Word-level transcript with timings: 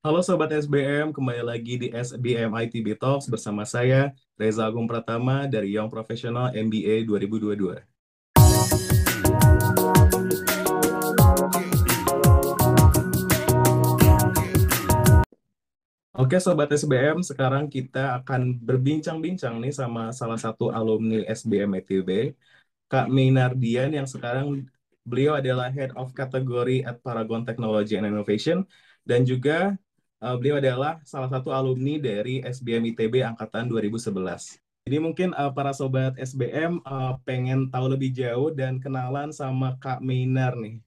Halo 0.00 0.24
Sobat 0.24 0.48
SBM, 0.48 1.12
kembali 1.12 1.44
lagi 1.44 1.76
di 1.76 1.92
SBM 1.92 2.48
ITB 2.48 2.96
Talks 2.96 3.28
bersama 3.28 3.68
saya 3.68 4.16
Reza 4.32 4.64
Agung 4.64 4.88
Pratama 4.88 5.44
dari 5.44 5.76
Young 5.76 5.92
Professional 5.92 6.56
MBA 6.56 7.04
2022. 7.04 7.84
Oke 16.16 16.36
Sobat 16.40 16.72
SBM, 16.72 17.20
sekarang 17.20 17.68
kita 17.68 18.24
akan 18.24 18.56
berbincang-bincang 18.56 19.60
nih 19.60 19.76
sama 19.76 20.16
salah 20.16 20.40
satu 20.40 20.72
alumni 20.72 21.28
SBM 21.28 21.76
ITB, 21.76 22.32
Kak 22.88 23.12
Minardian 23.12 23.92
yang 23.92 24.08
sekarang 24.08 24.64
beliau 25.04 25.36
adalah 25.36 25.68
Head 25.68 25.92
of 25.92 26.16
Category 26.16 26.88
at 26.88 27.04
Paragon 27.04 27.44
Technology 27.44 28.00
and 28.00 28.08
Innovation 28.08 28.64
dan 29.04 29.28
juga 29.28 29.76
uh, 30.20 30.36
beliau 30.36 30.60
adalah 30.60 31.00
salah 31.02 31.28
satu 31.32 31.50
alumni 31.50 31.96
dari 31.98 32.44
SBM 32.44 32.92
ITB 32.94 33.24
angkatan 33.24 33.66
2011. 33.68 34.60
Jadi 34.88 34.96
mungkin 34.96 35.36
uh, 35.36 35.52
para 35.52 35.76
sobat 35.76 36.16
SBM 36.16 36.80
uh, 36.84 37.20
pengen 37.24 37.68
tahu 37.68 37.92
lebih 37.92 38.12
jauh 38.16 38.48
dan 38.52 38.80
kenalan 38.80 39.28
sama 39.32 39.76
Kak 39.76 40.00
Minar 40.00 40.56
nih. 40.56 40.80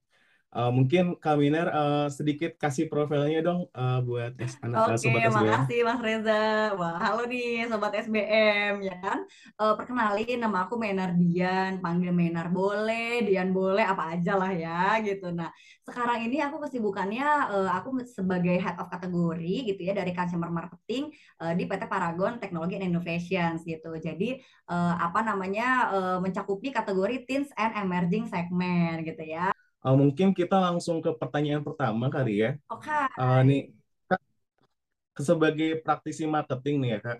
Uh, 0.54 0.70
mungkin 0.70 1.18
Kak 1.18 1.34
Miner 1.34 1.66
uh, 1.66 2.06
sedikit 2.06 2.54
kasih 2.54 2.86
profilnya 2.86 3.42
dong 3.42 3.66
uh, 3.74 3.98
buat 4.06 4.38
anak 4.38 4.94
Oke, 4.94 5.02
sobat 5.02 5.26
SBM. 5.26 5.34
makasih 5.34 5.80
Mas 5.82 5.98
Reza. 5.98 6.46
Wah, 6.78 6.94
halo 7.02 7.26
nih 7.26 7.66
sobat 7.66 7.90
SBM 7.98 8.78
ya 8.86 8.94
kan. 9.02 9.26
Uh, 9.58 9.74
perkenalin 9.74 10.38
nama 10.38 10.70
aku 10.70 10.78
Menar 10.78 11.18
Dian, 11.18 11.82
panggil 11.82 12.14
Menar 12.14 12.54
boleh, 12.54 13.26
Dian 13.26 13.50
boleh, 13.50 13.82
apa 13.82 14.14
aja 14.14 14.38
lah 14.38 14.54
ya 14.54 15.02
gitu. 15.02 15.34
Nah, 15.34 15.50
sekarang 15.82 16.22
ini 16.22 16.38
aku 16.38 16.62
kesibukannya 16.62 17.26
uh, 17.50 17.70
aku 17.74 18.06
sebagai 18.06 18.54
head 18.54 18.78
of 18.78 18.86
kategori 18.86 19.74
gitu 19.74 19.90
ya 19.90 19.90
dari 19.90 20.14
consumer 20.14 20.54
marketing 20.54 21.10
uh, 21.42 21.50
di 21.50 21.66
PT 21.66 21.90
Paragon 21.90 22.38
Technology 22.38 22.78
and 22.78 22.94
Innovations 22.94 23.66
gitu. 23.66 23.90
Jadi 23.98 24.38
uh, 24.70 25.02
apa 25.02 25.18
namanya 25.26 25.90
uh, 25.90 26.18
mencakupi 26.22 26.70
kategori 26.70 27.26
teens 27.26 27.50
and 27.58 27.74
emerging 27.74 28.30
segment 28.30 29.02
gitu 29.02 29.26
ya. 29.26 29.50
Uh, 29.84 29.92
mungkin 29.92 30.32
kita 30.32 30.56
langsung 30.56 31.04
ke 31.04 31.12
pertanyaan 31.12 31.60
pertama 31.60 32.08
kali 32.08 32.40
ya. 32.40 32.50
Oke. 32.72 32.88
Okay. 32.88 33.04
Uh, 33.20 33.40
nih, 33.44 33.60
Kak, 34.08 34.20
sebagai 35.20 35.84
praktisi 35.84 36.24
marketing 36.24 36.80
nih 36.80 36.90
ya 36.96 36.98
Kak, 37.04 37.18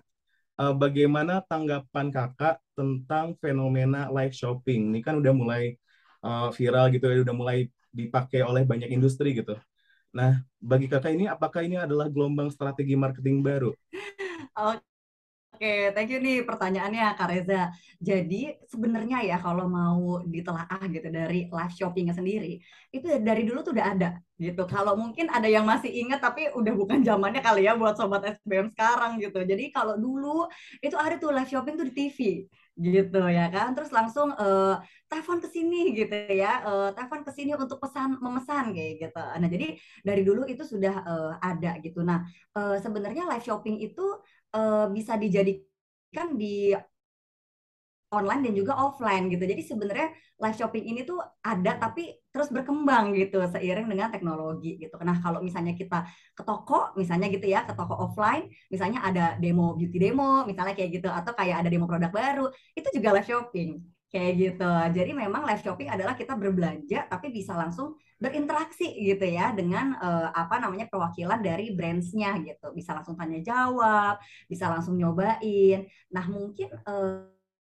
uh, 0.57 0.73
bagaimana 0.73 1.45
tanggapan 1.45 2.09
Kakak 2.09 2.57
tentang 2.73 3.37
fenomena 3.37 4.09
live 4.09 4.33
shopping? 4.33 4.89
Ini 4.89 4.99
kan 5.05 5.21
udah 5.21 5.33
mulai 5.37 5.77
uh, 6.25 6.49
viral 6.49 6.89
gitu 6.89 7.05
ya, 7.05 7.21
udah 7.21 7.35
mulai 7.37 7.69
dipakai 7.93 8.41
oleh 8.41 8.65
banyak 8.65 8.89
industri 8.89 9.37
gitu. 9.37 9.53
Nah, 10.09 10.41
bagi 10.57 10.89
Kakak 10.89 11.13
ini 11.13 11.29
apakah 11.29 11.61
ini 11.61 11.77
adalah 11.77 12.09
gelombang 12.09 12.49
strategi 12.49 12.97
marketing 12.97 13.45
baru? 13.45 13.71
Oke. 14.57 14.94
Oke, 15.55 15.95
thank 15.95 16.11
you 16.11 16.19
nih 16.19 16.43
pertanyaannya 16.43 17.15
Kak 17.15 17.31
Reza. 17.31 17.71
Jadi 18.03 18.59
sebenarnya 18.67 19.23
ya 19.23 19.39
kalau 19.39 19.71
mau 19.71 20.19
ditelaah 20.27 20.83
gitu 20.91 21.07
dari 21.07 21.47
live 21.47 21.73
shoppingnya 21.79 22.11
sendiri, 22.11 22.59
itu 22.91 23.07
dari 23.23 23.47
dulu 23.47 23.63
tuh 23.63 23.71
udah 23.71 23.87
ada 23.95 24.09
gitu. 24.35 24.67
Kalau 24.67 24.99
mungkin 24.99 25.31
ada 25.31 25.47
yang 25.47 25.63
masih 25.63 25.87
ingat 25.87 26.19
tapi 26.19 26.51
udah 26.51 26.75
bukan 26.75 27.07
zamannya 27.07 27.39
kali 27.39 27.63
ya 27.63 27.79
buat 27.79 27.95
sobat 27.95 28.27
SBM 28.43 28.67
sekarang 28.75 29.15
gitu. 29.23 29.47
Jadi 29.47 29.71
kalau 29.71 29.95
dulu 29.95 30.51
itu 30.83 30.95
ada 30.99 31.15
tuh 31.15 31.31
live 31.31 31.47
shopping 31.47 31.79
tuh 31.79 31.87
di 31.87 31.93
TV 31.95 32.19
gitu 32.75 33.21
ya 33.31 33.47
kan. 33.47 33.71
Terus 33.71 33.95
langsung 33.95 34.35
uh, 34.35 34.75
telepon 35.07 35.39
ke 35.39 35.47
sini 35.47 35.95
gitu 35.95 36.11
ya, 36.35 36.67
uh, 36.67 36.89
telepon 36.91 37.23
ke 37.23 37.31
sini 37.31 37.55
untuk 37.55 37.79
pesan 37.79 38.19
memesan 38.19 38.75
kayak 38.75 39.07
gitu. 39.07 39.23
Nah 39.39 39.47
jadi 39.47 39.67
dari 40.03 40.21
dulu 40.27 40.43
itu 40.51 40.67
sudah 40.67 40.95
uh, 41.07 41.33
ada 41.39 41.79
gitu. 41.79 42.03
Nah 42.03 42.27
uh, 42.59 42.75
sebenarnya 42.83 43.23
live 43.31 43.45
shopping 43.47 43.79
itu 43.79 44.03
uh, 44.55 44.87
bisa 44.89 45.19
dijadikan 45.19 46.39
di 46.39 46.71
online 48.15 48.47
dan 48.47 48.53
juga 48.55 48.73
offline 48.79 49.27
gitu. 49.27 49.43
Jadi 49.43 49.61
sebenarnya 49.65 50.07
live 50.39 50.57
shopping 50.57 50.85
ini 50.87 51.01
tuh 51.03 51.19
ada 51.43 51.75
tapi 51.75 52.15
terus 52.31 52.51
berkembang 52.51 53.15
gitu 53.15 53.43
seiring 53.43 53.87
dengan 53.91 54.07
teknologi 54.07 54.79
gitu. 54.79 54.95
Nah, 55.03 55.19
kalau 55.19 55.43
misalnya 55.43 55.75
kita 55.75 56.07
ke 56.31 56.43
toko 56.47 56.95
misalnya 56.95 57.27
gitu 57.27 57.47
ya, 57.47 57.67
ke 57.67 57.75
toko 57.75 57.95
offline, 57.95 58.47
misalnya 58.71 59.03
ada 59.03 59.25
demo 59.39 59.75
beauty 59.75 59.99
demo, 59.99 60.47
misalnya 60.47 60.75
kayak 60.75 61.01
gitu 61.01 61.09
atau 61.11 61.35
kayak 61.35 61.65
ada 61.65 61.69
demo 61.71 61.87
produk 61.87 62.11
baru, 62.11 62.45
itu 62.75 62.87
juga 62.95 63.15
live 63.15 63.27
shopping 63.27 63.69
kayak 64.11 64.31
gitu. 64.39 64.71
Jadi 64.95 65.11
memang 65.11 65.43
live 65.43 65.63
shopping 65.63 65.91
adalah 65.91 66.15
kita 66.15 66.39
berbelanja 66.39 67.11
tapi 67.11 67.31
bisa 67.35 67.51
langsung 67.51 67.99
berinteraksi 68.15 68.95
gitu 68.95 69.27
ya 69.27 69.51
dengan 69.51 69.95
uh, 69.99 70.31
apa 70.31 70.57
namanya 70.63 70.87
perwakilan 70.87 71.43
dari 71.43 71.75
brandsnya 71.75 72.39
gitu 72.47 72.71
bisa 72.71 72.95
langsung 72.95 73.19
tanya 73.19 73.43
jawab 73.43 74.15
bisa 74.47 74.71
langsung 74.71 74.95
nyobain 74.95 75.83
nah 76.07 76.23
mungkin 76.23 76.71
uh, 76.87 77.27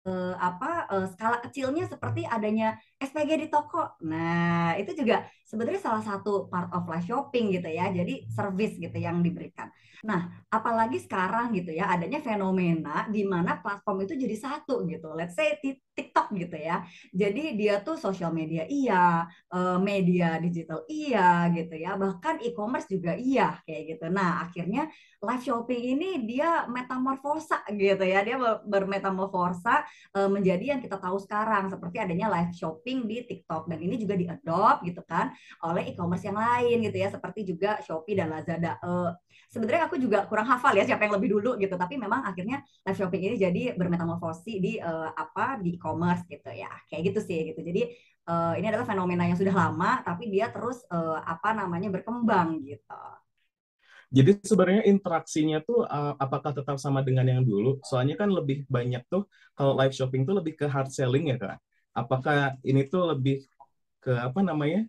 uh, 0.08 0.36
apa 0.40 0.88
uh, 0.92 1.08
skala 1.12 1.40
kecilnya 1.40 1.88
seperti 1.88 2.28
adanya 2.28 2.76
SPG 3.00 3.32
di 3.40 3.48
toko. 3.48 3.96
Nah, 4.08 4.76
itu 4.80 4.92
juga 4.96 5.28
sebenarnya 5.54 5.82
salah 5.86 6.02
satu 6.02 6.50
part 6.50 6.74
of 6.74 6.90
live 6.90 7.06
shopping 7.06 7.54
gitu 7.54 7.70
ya. 7.70 7.94
Jadi 7.94 8.26
service 8.34 8.74
gitu 8.82 8.98
yang 8.98 9.22
diberikan. 9.22 9.70
Nah, 10.04 10.28
apalagi 10.50 11.00
sekarang 11.00 11.54
gitu 11.56 11.72
ya 11.72 11.88
adanya 11.88 12.20
fenomena 12.20 13.08
di 13.08 13.24
mana 13.24 13.62
platform 13.62 14.04
itu 14.10 14.18
jadi 14.18 14.36
satu 14.36 14.84
gitu. 14.90 15.14
Let's 15.14 15.38
say 15.38 15.62
TikTok 15.62 16.34
gitu 16.34 16.58
ya. 16.58 16.82
Jadi 17.14 17.54
dia 17.54 17.80
tuh 17.86 17.96
sosial 17.96 18.34
media 18.34 18.66
iya, 18.66 19.30
eh, 19.54 19.78
media 19.78 20.42
digital 20.42 20.84
iya 20.90 21.48
gitu 21.54 21.78
ya. 21.78 21.96
Bahkan 21.96 22.42
e-commerce 22.42 22.90
juga 22.90 23.14
iya 23.14 23.62
kayak 23.64 23.96
gitu. 23.96 24.06
Nah, 24.10 24.50
akhirnya 24.50 24.90
live 25.24 25.44
shopping 25.46 25.82
ini 25.96 26.10
dia 26.28 26.66
metamorfosa 26.66 27.64
gitu 27.72 28.04
ya. 28.04 28.26
Dia 28.26 28.42
bermetamorfosa 28.66 29.86
eh, 30.18 30.30
menjadi 30.34 30.76
yang 30.76 30.82
kita 30.82 30.98
tahu 30.98 31.22
sekarang 31.22 31.70
seperti 31.70 32.02
adanya 32.02 32.28
live 32.34 32.52
shopping 32.52 33.06
di 33.06 33.24
TikTok 33.24 33.70
dan 33.70 33.80
ini 33.80 33.96
juga 33.96 34.18
diadopt 34.18 34.84
gitu 34.84 35.00
kan 35.08 35.32
oleh 35.64 35.92
e-commerce 35.92 36.26
yang 36.28 36.38
lain 36.38 36.84
gitu 36.86 36.98
ya 36.98 37.10
seperti 37.10 37.48
juga 37.48 37.80
Shopee 37.84 38.18
dan 38.18 38.34
Lazada. 38.34 38.78
Uh, 38.84 39.12
sebenarnya 39.54 39.86
aku 39.86 40.02
juga 40.02 40.26
kurang 40.26 40.50
hafal 40.50 40.74
ya 40.74 40.82
siapa 40.82 41.06
yang 41.06 41.14
lebih 41.14 41.38
dulu 41.38 41.54
gitu 41.62 41.78
tapi 41.78 42.02
memang 42.02 42.26
akhirnya 42.26 42.66
live 42.90 42.98
shopping 42.98 43.22
ini 43.22 43.36
jadi 43.38 43.64
bermetamorfosi 43.78 44.58
di 44.58 44.74
uh, 44.82 45.14
apa 45.14 45.62
di 45.62 45.78
e-commerce 45.78 46.26
gitu 46.26 46.50
ya 46.50 46.74
kayak 46.90 47.14
gitu 47.14 47.20
sih 47.22 47.54
gitu 47.54 47.62
jadi 47.62 47.94
uh, 48.26 48.58
ini 48.58 48.66
adalah 48.74 48.90
fenomena 48.90 49.30
yang 49.30 49.38
sudah 49.38 49.54
lama 49.54 50.02
tapi 50.02 50.34
dia 50.34 50.50
terus 50.50 50.82
uh, 50.90 51.22
apa 51.22 51.54
namanya 51.54 51.94
berkembang 51.94 52.66
gitu 52.66 53.04
jadi 54.14 54.38
sebenarnya 54.46 54.86
interaksinya 54.86 55.58
tuh 55.66 55.90
uh, 55.90 56.14
apakah 56.22 56.54
tetap 56.54 56.78
sama 56.78 57.02
dengan 57.02 57.26
yang 57.26 57.42
dulu? 57.42 57.82
Soalnya 57.82 58.14
kan 58.14 58.30
lebih 58.30 58.62
banyak 58.70 59.02
tuh 59.10 59.26
kalau 59.58 59.74
live 59.74 59.90
shopping 59.90 60.22
tuh 60.22 60.38
lebih 60.38 60.54
ke 60.54 60.70
hard 60.70 60.94
selling 60.94 61.34
ya 61.34 61.38
kak. 61.42 61.58
Apakah 61.98 62.54
ini 62.62 62.86
tuh 62.86 63.10
lebih 63.10 63.42
ke 63.98 64.14
apa 64.14 64.46
namanya? 64.46 64.86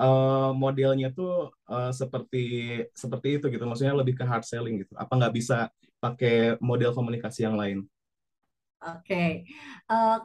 Uh, 0.00 0.50
modelnya 0.56 1.12
tuh 1.12 1.52
uh, 1.68 1.92
seperti 1.92 2.80
seperti 2.96 3.36
itu 3.36 3.52
gitu. 3.52 3.64
Maksudnya 3.68 3.92
lebih 3.92 4.16
ke 4.16 4.24
hard 4.24 4.48
selling 4.48 4.80
gitu. 4.82 4.96
Apa 4.96 5.12
nggak 5.20 5.34
bisa 5.36 5.68
pakai 6.00 6.56
model 6.64 6.96
komunikasi 6.96 7.44
yang 7.44 7.60
lain? 7.60 7.84
Oke. 8.80 9.04
Okay. 9.04 9.30
uh, 9.92 10.24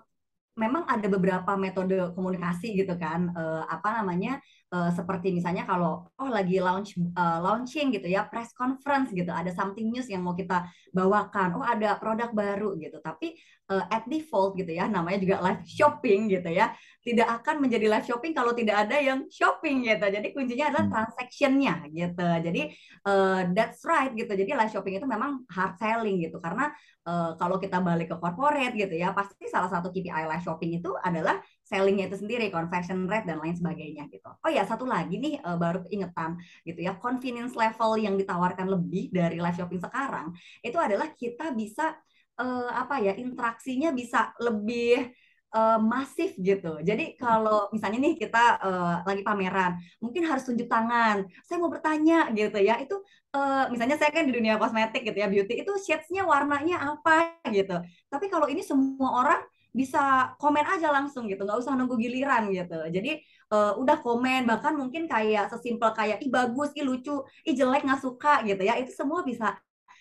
memang 0.56 0.88
ada 0.88 1.12
beberapa 1.12 1.60
metode 1.60 2.16
komunikasi 2.16 2.80
gitu 2.80 2.96
kan. 2.96 3.36
Uh, 3.36 3.68
apa 3.68 4.00
namanya 4.00 4.40
uh, 4.76 4.92
seperti 4.92 5.32
misalnya 5.32 5.64
kalau 5.64 6.04
oh 6.20 6.30
lagi 6.30 6.60
launch 6.60 7.00
uh, 7.16 7.40
launching 7.40 7.96
gitu 7.96 8.12
ya 8.12 8.28
press 8.28 8.52
conference 8.52 9.16
gitu 9.16 9.32
ada 9.32 9.56
something 9.56 9.88
news 9.88 10.12
yang 10.12 10.28
mau 10.28 10.36
kita 10.36 10.68
bawakan 10.92 11.64
oh 11.64 11.66
ada 11.66 11.96
produk 11.96 12.36
baru 12.36 12.76
gitu 12.76 13.00
tapi 13.00 13.40
uh, 13.72 13.86
at 13.88 14.04
default 14.06 14.60
gitu 14.60 14.76
ya 14.76 14.92
namanya 14.92 15.24
juga 15.24 15.36
live 15.40 15.64
shopping 15.64 16.28
gitu 16.28 16.50
ya 16.52 16.76
tidak 17.06 17.30
akan 17.42 17.62
menjadi 17.62 17.86
live 17.86 18.08
shopping 18.10 18.34
kalau 18.34 18.58
tidak 18.58 18.90
ada 18.90 18.98
yang 18.98 19.30
shopping 19.30 19.86
gitu. 19.86 20.02
Jadi 20.10 20.34
kuncinya 20.34 20.74
adalah 20.74 20.86
hmm. 20.90 20.94
transactionnya 20.98 21.74
gitu. 21.94 22.28
Jadi 22.50 22.62
uh, 23.06 23.42
that's 23.54 23.86
right 23.86 24.10
gitu. 24.18 24.34
Jadi 24.34 24.50
live 24.58 24.74
shopping 24.74 24.98
itu 24.98 25.06
memang 25.06 25.46
hard 25.54 25.78
selling 25.78 26.26
gitu 26.26 26.42
karena 26.42 26.74
uh, 27.06 27.38
kalau 27.38 27.62
kita 27.62 27.78
balik 27.78 28.10
ke 28.10 28.18
corporate 28.18 28.74
gitu 28.74 28.98
ya 28.98 29.14
pasti 29.14 29.46
salah 29.46 29.70
satu 29.70 29.94
KPI 29.94 30.26
live 30.26 30.42
shopping 30.42 30.82
itu 30.82 30.98
adalah 30.98 31.38
sellingnya 31.62 32.10
itu 32.10 32.18
sendiri, 32.26 32.50
conversion 32.50 33.06
rate 33.06 33.30
dan 33.30 33.38
lain 33.38 33.54
sebagainya 33.54 34.10
gitu. 34.10 34.30
Oh 34.42 34.50
ya 34.50 34.65
satu 34.68 34.86
lagi 34.86 35.18
nih 35.18 35.40
uh, 35.42 35.58
baru 35.58 35.86
keingetan 35.86 36.38
gitu 36.66 36.80
ya 36.82 36.98
convenience 36.98 37.54
level 37.54 37.98
yang 38.02 38.16
ditawarkan 38.18 38.68
lebih 38.68 39.14
dari 39.14 39.38
live 39.40 39.58
shopping 39.58 39.82
sekarang 39.82 40.34
itu 40.62 40.78
adalah 40.78 41.14
kita 41.14 41.54
bisa 41.54 41.96
uh, 42.40 42.70
apa 42.72 43.00
ya 43.02 43.14
interaksinya 43.16 43.96
bisa 43.96 44.36
lebih 44.42 45.10
uh, 45.56 45.80
masif 45.80 46.36
gitu. 46.36 46.84
Jadi 46.84 47.16
kalau 47.16 47.72
misalnya 47.72 48.00
nih 48.04 48.16
kita 48.20 48.44
uh, 48.60 48.96
lagi 49.08 49.24
pameran, 49.24 49.80
mungkin 50.04 50.28
harus 50.28 50.44
tunjuk 50.44 50.68
tangan. 50.68 51.24
Saya 51.48 51.58
mau 51.64 51.72
bertanya 51.72 52.30
gitu 52.36 52.60
ya. 52.60 52.76
Itu 52.84 53.00
uh, 53.36 53.72
misalnya 53.72 53.96
saya 53.96 54.12
kan 54.12 54.28
di 54.28 54.36
dunia 54.36 54.60
kosmetik 54.60 55.08
gitu 55.08 55.16
ya, 55.16 55.32
beauty 55.32 55.64
itu 55.64 55.72
shades-nya 55.80 56.28
warnanya 56.28 56.84
apa 56.84 57.40
gitu. 57.50 57.80
Tapi 58.12 58.26
kalau 58.28 58.52
ini 58.52 58.62
semua 58.62 59.16
orang 59.24 59.42
bisa 59.76 60.32
komen 60.40 60.64
aja 60.64 60.88
langsung 60.88 61.28
gitu 61.28 61.44
nggak 61.44 61.60
usah 61.60 61.76
nunggu 61.76 62.00
giliran 62.00 62.48
gitu 62.48 62.80
jadi 62.96 63.20
uh, 63.52 63.74
udah 63.78 63.98
komen 64.02 64.48
bahkan 64.50 64.74
mungkin 64.74 65.06
kayak 65.06 65.52
sesimpel 65.52 65.92
kayak 65.94 66.22
ih 66.24 66.32
bagus 66.32 66.72
ih 66.74 66.86
lucu 66.86 67.22
ih 67.46 67.54
jelek 67.54 67.86
nggak 67.86 68.02
suka 68.02 68.42
gitu 68.48 68.62
ya 68.64 68.80
itu 68.80 68.90
semua 68.94 69.22
bisa 69.22 69.58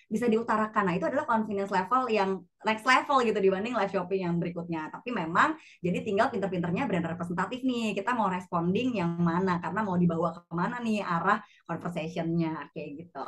bisa 0.08 0.28
diutarakan. 0.28 0.84
Nah, 0.86 0.94
itu 0.94 1.06
adalah 1.08 1.24
confidence 1.24 1.72
level 1.72 2.06
yang 2.12 2.38
next 2.62 2.84
level 2.84 3.24
gitu 3.24 3.38
dibanding 3.40 3.74
live 3.74 3.90
shopping 3.92 4.22
yang 4.28 4.36
berikutnya. 4.38 4.92
Tapi 4.92 5.10
memang 5.10 5.56
jadi 5.80 5.98
tinggal 6.04 6.28
pinter-pinternya 6.28 6.86
brand 6.86 7.08
representatif 7.16 7.64
nih. 7.64 7.96
Kita 7.96 8.12
mau 8.12 8.28
responding 8.28 9.00
yang 9.00 9.16
mana 9.18 9.58
karena 9.58 9.80
mau 9.82 9.96
dibawa 9.96 10.30
ke 10.36 10.40
mana 10.54 10.78
nih 10.78 11.00
arah 11.02 11.40
conversationnya 11.64 12.70
kayak 12.70 12.90
gitu. 13.04 13.26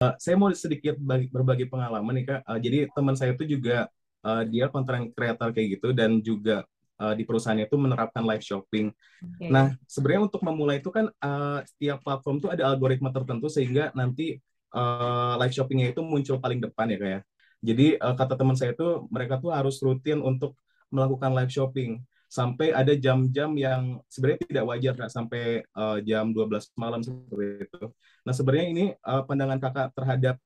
Uh, 0.00 0.16
saya 0.16 0.36
mau 0.36 0.48
sedikit 0.52 0.96
bagi, 0.96 1.28
berbagi 1.28 1.66
pengalaman 1.68 2.20
nih 2.20 2.24
kak. 2.26 2.40
Uh, 2.48 2.58
jadi 2.60 2.78
teman 2.92 3.14
saya 3.14 3.36
itu 3.36 3.44
juga 3.56 3.88
uh, 4.24 4.42
dia 4.48 4.68
content 4.72 5.12
creator 5.12 5.52
kayak 5.52 5.80
gitu 5.80 5.88
dan 5.92 6.20
juga 6.20 6.64
uh, 7.00 7.14
di 7.16 7.24
perusahaannya 7.24 7.66
itu 7.66 7.76
menerapkan 7.80 8.20
live 8.22 8.44
shopping. 8.44 8.92
Okay. 9.18 9.48
Nah, 9.48 9.72
sebenarnya 9.88 10.28
untuk 10.28 10.44
memulai 10.44 10.84
itu 10.84 10.92
kan 10.92 11.08
uh, 11.08 11.64
setiap 11.64 12.04
platform 12.04 12.38
itu 12.38 12.48
ada 12.52 12.68
algoritma 12.68 13.08
tertentu 13.08 13.48
sehingga 13.48 13.88
nanti 13.96 14.36
uh, 14.76 15.40
live 15.40 15.54
shoppingnya 15.56 15.96
itu 15.96 16.04
muncul 16.04 16.36
paling 16.36 16.60
depan 16.60 16.92
ya 16.92 16.98
kayak. 17.00 17.12
Ya. 17.16 17.20
Jadi 17.60 17.86
uh, 18.00 18.14
kata 18.16 18.36
teman 18.36 18.56
saya 18.56 18.76
itu 18.76 19.04
mereka 19.08 19.40
tuh 19.40 19.52
harus 19.52 19.80
rutin 19.80 20.20
untuk 20.20 20.56
melakukan 20.92 21.32
live 21.32 21.52
shopping 21.52 22.00
sampai 22.30 22.70
ada 22.70 22.94
jam-jam 22.94 23.50
yang 23.58 23.98
sebenarnya 24.06 24.46
tidak 24.46 24.64
wajar 24.70 24.92
kak 24.94 25.10
sampai 25.10 25.66
uh, 25.74 25.98
jam 25.98 26.30
12 26.30 26.70
malam 26.78 27.02
seperti 27.02 27.66
itu. 27.66 27.84
Nah 28.22 28.32
sebenarnya 28.32 28.66
ini 28.70 28.84
uh, 29.02 29.26
pandangan 29.26 29.58
kakak 29.58 29.88
terhadap 29.98 30.36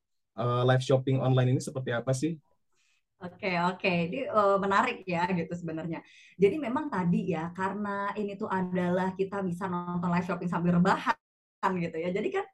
uh, 0.41 0.65
live 0.65 0.81
shopping 0.81 1.21
online 1.21 1.53
ini 1.53 1.61
seperti 1.61 1.93
apa 1.93 2.17
sih? 2.17 2.41
Oke 3.25 3.49
oke, 3.57 3.89
ini 3.89 4.19
uh, 4.29 4.61
menarik 4.61 5.01
ya 5.09 5.25
gitu 5.33 5.53
sebenarnya. 5.57 5.99
Jadi 6.37 6.57
memang 6.61 6.93
tadi 6.93 7.33
ya 7.33 7.49
karena 7.57 8.13
ini 8.21 8.37
tuh 8.37 8.49
adalah 8.53 9.17
kita 9.17 9.41
bisa 9.41 9.65
nonton 9.65 10.13
live 10.13 10.27
shopping 10.29 10.51
sambil 10.53 10.77
rebahan 10.77 11.73
gitu 11.85 11.97
ya. 12.05 12.13
Jadi 12.13 12.29
kan 12.37 12.45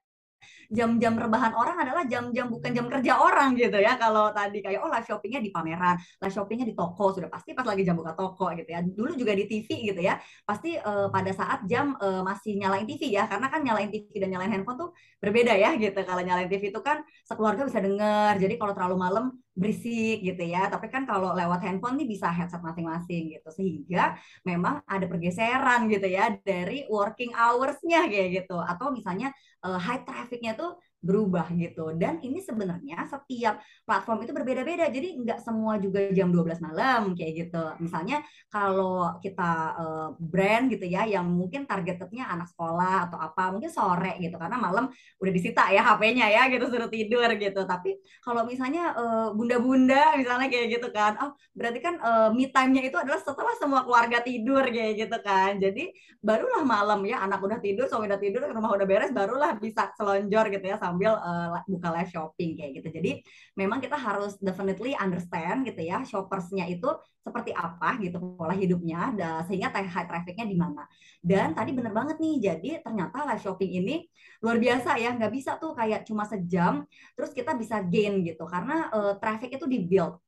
jam-jam 0.70 1.19
rebahan 1.19 1.50
orang 1.58 1.76
adalah 1.82 2.06
jam-jam 2.06 2.46
bukan 2.46 2.70
jam 2.70 2.87
kerja 2.87 3.19
orang 3.19 3.58
gitu 3.58 3.75
ya. 3.82 3.99
Kalau 3.99 4.31
tadi 4.31 4.62
kayak 4.62 4.81
oh 4.87 4.88
live 4.88 5.02
shoppingnya 5.02 5.43
di 5.43 5.50
pameran, 5.50 5.99
live 5.99 6.34
shoppingnya 6.34 6.67
di 6.70 6.78
toko 6.78 7.11
sudah 7.11 7.26
pasti 7.26 7.52
pas 7.52 7.67
lagi 7.67 7.82
jam 7.82 7.99
buka 7.99 8.14
toko 8.14 8.55
gitu 8.55 8.70
ya. 8.70 8.81
Dulu 8.81 9.19
juga 9.19 9.34
di 9.34 9.50
TV 9.50 9.90
gitu 9.90 10.00
ya. 10.00 10.17
Pasti 10.46 10.78
uh, 10.78 11.11
pada 11.11 11.34
saat 11.34 11.67
jam 11.67 11.99
uh, 11.99 12.22
masih 12.22 12.55
nyalain 12.55 12.87
TV 12.87 13.11
ya, 13.11 13.26
karena 13.26 13.50
kan 13.50 13.61
nyalain 13.67 13.90
TV 13.90 14.22
dan 14.22 14.31
nyalain 14.31 14.52
handphone 14.55 14.78
tuh 14.78 14.90
berbeda 15.19 15.52
ya 15.58 15.75
gitu. 15.75 15.99
Kalau 16.06 16.22
nyalain 16.22 16.46
TV 16.46 16.70
itu 16.70 16.81
kan 16.81 17.02
sekeluarga 17.26 17.66
bisa 17.66 17.82
denger. 17.82 18.38
Jadi 18.38 18.55
kalau 18.55 18.73
terlalu 18.73 18.96
malam 18.96 19.25
berisik 19.58 20.23
gitu 20.23 20.43
ya. 20.46 20.70
Tapi 20.70 20.87
kan 20.87 21.02
kalau 21.02 21.34
lewat 21.34 21.66
handphone 21.66 21.99
nih 21.99 22.06
bisa 22.06 22.31
headset 22.31 22.62
masing-masing 22.62 23.34
gitu. 23.34 23.49
Sehingga 23.50 24.14
memang 24.46 24.87
ada 24.87 25.05
pergeseran 25.11 25.90
gitu 25.90 26.06
ya 26.06 26.31
dari 26.46 26.87
working 26.87 27.34
hours-nya 27.34 28.06
kayak 28.06 28.46
gitu. 28.46 28.56
Atau 28.62 28.94
misalnya 28.94 29.34
uh, 29.64 29.76
high 29.76 30.02
traffic-nya 30.06 30.56
tuh 30.60 30.76
berubah 31.00 31.49
gitu. 31.56 31.97
Dan 31.97 32.20
ini 32.20 32.44
sebenarnya 32.44 33.08
setiap 33.08 33.64
platform 33.88 34.29
itu 34.29 34.32
berbeda-beda. 34.37 34.87
Jadi 34.93 35.17
nggak 35.25 35.41
semua 35.41 35.81
juga 35.81 36.12
jam 36.12 36.29
12 36.29 36.61
malam 36.61 37.17
kayak 37.17 37.32
gitu. 37.49 37.64
Misalnya 37.81 38.20
kalau 38.52 39.17
kita 39.25 39.52
uh, 39.81 40.08
brand 40.20 40.69
gitu 40.69 40.85
ya 40.85 41.08
yang 41.08 41.25
mungkin 41.25 41.64
targetnya 41.64 42.29
anak 42.29 42.52
sekolah 42.52 43.11
atau 43.11 43.19
apa, 43.19 43.49
mungkin 43.56 43.73
sore 43.73 44.20
gitu 44.20 44.37
karena 44.37 44.61
malam 44.61 44.93
udah 45.19 45.32
disita 45.32 45.73
ya 45.73 45.81
HP-nya 45.82 46.26
ya 46.29 46.43
gitu 46.52 46.69
suruh 46.69 46.93
tidur 46.93 47.29
gitu. 47.41 47.61
Tapi 47.64 47.97
kalau 48.20 48.44
misalnya 48.44 48.93
uh, 48.93 49.29
bunda-bunda 49.32 50.20
misalnya 50.20 50.52
kayak 50.52 50.79
gitu 50.79 50.88
kan. 50.93 51.17
Oh, 51.25 51.32
berarti 51.56 51.81
kan 51.81 51.97
uh, 52.00 52.29
me 52.29 52.52
time-nya 52.52 52.85
itu 52.85 52.97
adalah 53.00 53.19
setelah 53.19 53.56
semua 53.56 53.82
keluarga 53.88 54.20
tidur 54.20 54.62
kayak 54.69 55.08
gitu 55.08 55.17
kan. 55.25 55.56
Jadi 55.56 55.97
barulah 56.20 56.61
malam 56.62 57.00
ya 57.08 57.25
anak 57.25 57.41
udah 57.41 57.58
tidur, 57.64 57.88
suami 57.88 58.05
udah 58.05 58.20
tidur, 58.20 58.44
rumah 58.52 58.76
udah 58.76 58.85
beres 58.85 59.11
barulah 59.17 59.56
bisa 59.56 59.88
selonjor 59.97 60.52
gitu 60.52 60.67
ya 60.69 60.76
sambil 60.90 61.14
uh, 61.14 61.62
buka 61.70 61.88
live 61.94 62.10
shopping 62.10 62.58
kayak 62.58 62.82
gitu. 62.82 62.88
Jadi 62.90 63.22
memang 63.54 63.78
kita 63.78 63.94
harus 63.94 64.34
definitely 64.42 64.98
understand 64.98 65.62
gitu 65.62 65.78
ya 65.78 66.02
shoppersnya 66.02 66.66
itu 66.66 66.90
seperti 67.22 67.54
apa 67.54 68.00
gitu 68.02 68.19
pola 68.34 68.56
hidupnya 68.56 69.14
dan 69.14 69.46
sehingga 69.46 69.70
high 69.70 70.08
trafficnya 70.10 70.50
di 70.50 70.58
mana. 70.58 70.82
Dan 71.22 71.54
tadi 71.54 71.70
bener 71.70 71.94
banget 71.94 72.19
nih, 72.19 72.34
jadi 72.42 72.70
ternyata 72.82 73.22
live 73.28 73.42
shopping 73.44 73.70
ini 73.70 73.96
luar 74.42 74.58
biasa 74.58 74.98
ya, 74.98 75.14
nggak 75.14 75.32
bisa 75.32 75.54
tuh 75.62 75.76
kayak 75.78 76.02
cuma 76.08 76.26
sejam 76.26 76.82
terus 77.14 77.31
kita 77.31 77.54
bisa 77.54 77.78
gain 77.87 78.26
gitu 78.26 78.42
karena 78.50 78.90
uh, 78.90 79.14
traffic 79.22 79.54
itu 79.54 79.70
dibuild 79.70 80.19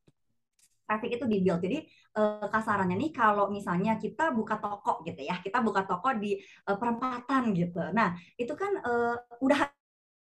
traffic 0.92 1.16
itu 1.16 1.24
dibuild. 1.24 1.64
Jadi 1.64 1.88
uh, 2.20 2.44
kasarannya 2.52 3.00
nih 3.00 3.10
kalau 3.16 3.48
misalnya 3.48 3.96
kita 3.96 4.28
buka 4.36 4.60
toko 4.60 5.00
gitu 5.08 5.24
ya, 5.24 5.40
kita 5.40 5.64
buka 5.64 5.88
toko 5.88 6.12
di 6.20 6.36
perempatan 6.68 7.56
gitu. 7.56 7.80
Nah, 7.96 8.12
itu 8.36 8.52
kan 8.52 8.76
udah 9.40 9.71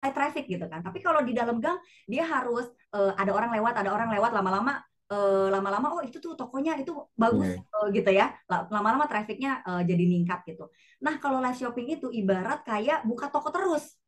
traffic 0.08 0.48
gitu 0.48 0.64
kan. 0.64 0.80
Tapi 0.80 1.04
kalau 1.04 1.20
di 1.20 1.36
dalam 1.36 1.60
gang 1.60 1.76
dia 2.08 2.24
harus 2.24 2.64
uh, 2.96 3.12
ada 3.20 3.36
orang 3.36 3.52
lewat, 3.60 3.76
ada 3.76 3.92
orang 3.92 4.08
lewat 4.08 4.32
lama-lama 4.32 4.80
uh, 5.12 5.48
lama-lama 5.52 6.00
oh 6.00 6.02
itu 6.06 6.16
tuh 6.22 6.32
tokonya 6.38 6.78
itu 6.80 6.96
bagus 7.18 7.60
yeah. 7.60 7.76
uh, 7.76 7.86
gitu 7.92 8.10
ya. 8.10 8.26
Lama-lama 8.48 9.04
trafficnya 9.04 9.60
uh, 9.66 9.82
jadi 9.84 10.04
ningkat 10.08 10.46
gitu. 10.48 10.72
Nah, 11.04 11.20
kalau 11.20 11.42
live 11.42 11.58
shopping 11.58 12.00
itu 12.00 12.08
ibarat 12.08 12.64
kayak 12.64 13.04
buka 13.04 13.28
toko 13.28 13.52
terus. 13.52 14.00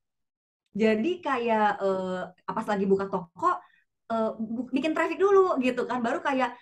Jadi 0.73 1.21
kayak 1.21 1.85
uh, 1.85 2.33
apa 2.49 2.61
lagi 2.65 2.89
buka 2.89 3.05
toko 3.13 3.61
uh, 4.11 4.35
bikin 4.73 4.97
traffic 4.97 5.21
dulu 5.21 5.61
gitu 5.63 5.87
kan. 5.87 6.03
Baru 6.03 6.19
kayak 6.25 6.57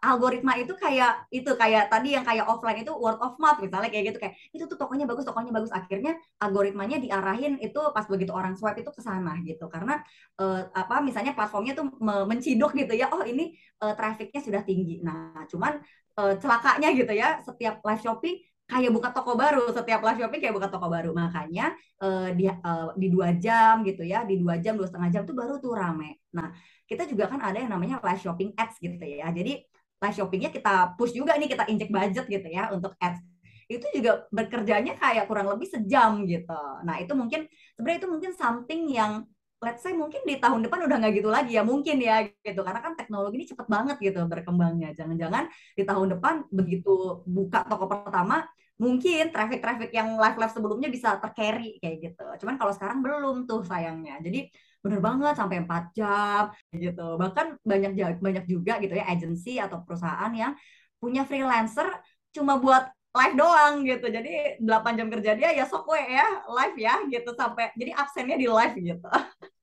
algoritma 0.00 0.56
itu 0.56 0.72
kayak 0.78 1.28
itu 1.28 1.50
kayak 1.58 1.92
tadi 1.92 2.16
yang 2.16 2.24
kayak 2.24 2.48
offline 2.48 2.80
itu 2.80 2.92
word 2.94 3.18
of 3.20 3.36
mouth 3.36 3.58
misalnya 3.60 3.90
kayak 3.92 4.14
gitu. 4.14 4.18
Kayak 4.22 4.34
itu 4.54 4.64
tuh 4.64 4.78
tokonya 4.78 5.04
bagus 5.04 5.24
tokonya 5.28 5.52
bagus. 5.52 5.72
Akhirnya 5.74 6.16
algoritmanya 6.40 6.96
diarahin 7.02 7.60
itu 7.60 7.80
pas 7.92 8.06
begitu 8.08 8.32
orang 8.32 8.56
swipe 8.56 8.80
itu 8.80 8.90
ke 8.94 9.02
sana 9.04 9.36
gitu. 9.44 9.68
Karena 9.68 10.00
uh, 10.40 10.70
apa 10.72 11.04
misalnya 11.04 11.36
platformnya 11.36 11.76
tuh 11.76 11.92
menciduk 12.00 12.72
gitu 12.72 12.92
ya 12.96 13.12
oh 13.12 13.26
ini 13.26 13.52
uh, 13.84 13.92
trafficnya 13.92 14.40
sudah 14.40 14.62
tinggi. 14.64 15.04
Nah 15.04 15.44
cuman 15.50 15.82
celakanya 16.16 16.96
gitu 16.96 17.12
ya 17.12 17.44
setiap 17.44 17.84
live 17.84 18.00
shopping 18.00 18.40
kayak 18.66 18.90
buka 18.90 19.14
toko 19.14 19.38
baru 19.38 19.70
setiap 19.70 20.02
live 20.02 20.18
shopping 20.18 20.40
kayak 20.42 20.54
buka 20.58 20.68
toko 20.68 20.90
baru 20.90 21.14
makanya 21.14 21.70
uh, 22.02 22.34
di 22.34 22.50
uh, 22.50 22.90
di 22.98 23.06
dua 23.08 23.34
jam 23.38 23.86
gitu 23.86 24.02
ya 24.02 24.26
di 24.26 24.42
dua 24.42 24.58
jam 24.58 24.74
dua 24.74 24.90
setengah 24.90 25.10
jam 25.14 25.22
tuh 25.22 25.38
baru 25.38 25.62
tuh 25.62 25.72
rame 25.72 26.18
nah 26.34 26.50
kita 26.86 27.02
juga 27.10 27.26
kan 27.26 27.42
ada 27.42 27.58
yang 27.58 27.70
namanya 27.74 27.98
live 28.00 28.22
shopping 28.22 28.54
ads 28.54 28.78
gitu 28.78 29.02
ya. 29.02 29.28
Jadi 29.34 29.66
live 29.98 30.16
shoppingnya 30.16 30.50
kita 30.54 30.94
push 30.94 31.12
juga 31.12 31.34
nih, 31.34 31.50
kita 31.50 31.66
injek 31.66 31.90
budget 31.90 32.26
gitu 32.30 32.48
ya 32.48 32.70
untuk 32.70 32.94
ads. 33.02 33.20
Itu 33.66 33.82
juga 33.90 34.30
bekerjanya 34.30 34.94
kayak 34.94 35.26
kurang 35.26 35.50
lebih 35.50 35.66
sejam 35.66 36.22
gitu. 36.22 36.62
Nah 36.86 37.02
itu 37.02 37.12
mungkin 37.18 37.50
sebenarnya 37.74 37.98
itu 38.06 38.08
mungkin 38.08 38.32
something 38.38 38.82
yang 38.94 39.26
let's 39.62 39.80
say 39.82 39.96
mungkin 39.96 40.20
di 40.28 40.36
tahun 40.36 40.60
depan 40.64 40.84
udah 40.84 40.96
nggak 41.00 41.14
gitu 41.16 41.28
lagi 41.32 41.56
ya 41.56 41.62
mungkin 41.64 41.96
ya 41.98 42.28
gitu 42.44 42.60
karena 42.60 42.80
kan 42.84 42.92
teknologi 42.94 43.34
ini 43.40 43.46
cepet 43.48 43.66
banget 43.66 43.96
gitu 44.00 44.20
berkembangnya 44.28 44.92
jangan-jangan 44.92 45.48
di 45.72 45.82
tahun 45.82 46.06
depan 46.18 46.34
begitu 46.52 47.24
buka 47.24 47.64
toko 47.64 47.88
pertama 47.88 48.44
mungkin 48.76 49.32
traffic-traffic 49.32 49.88
yang 49.88 50.20
live-live 50.20 50.52
sebelumnya 50.52 50.88
bisa 50.92 51.16
tercarry 51.16 51.80
kayak 51.80 51.96
gitu 52.12 52.24
cuman 52.44 52.60
kalau 52.60 52.72
sekarang 52.76 53.00
belum 53.00 53.48
tuh 53.48 53.64
sayangnya 53.64 54.20
jadi 54.20 54.52
bener 54.86 55.02
banget 55.02 55.34
sampai 55.34 55.56
4 55.66 55.84
jam 55.98 56.42
gitu. 56.70 57.18
Bahkan 57.18 57.46
banyak 57.66 57.92
banyak 58.22 58.44
juga 58.46 58.78
gitu 58.78 58.94
ya 58.94 59.04
agensi 59.10 59.58
atau 59.58 59.82
perusahaan 59.82 60.30
yang 60.30 60.54
punya 61.02 61.26
freelancer 61.26 61.90
cuma 62.30 62.62
buat 62.62 62.86
live 63.18 63.34
doang 63.34 63.82
gitu. 63.82 64.06
Jadi 64.06 64.62
8 64.62 64.92
jam 64.94 65.08
kerja 65.10 65.34
dia 65.34 65.50
ya 65.50 65.64
sok 65.66 65.90
ya 65.98 66.26
live 66.46 66.76
ya 66.78 66.94
gitu 67.10 67.30
sampai 67.34 67.74
jadi 67.74 67.92
absennya 67.98 68.36
di 68.38 68.46
live 68.46 68.74
gitu. 68.78 69.08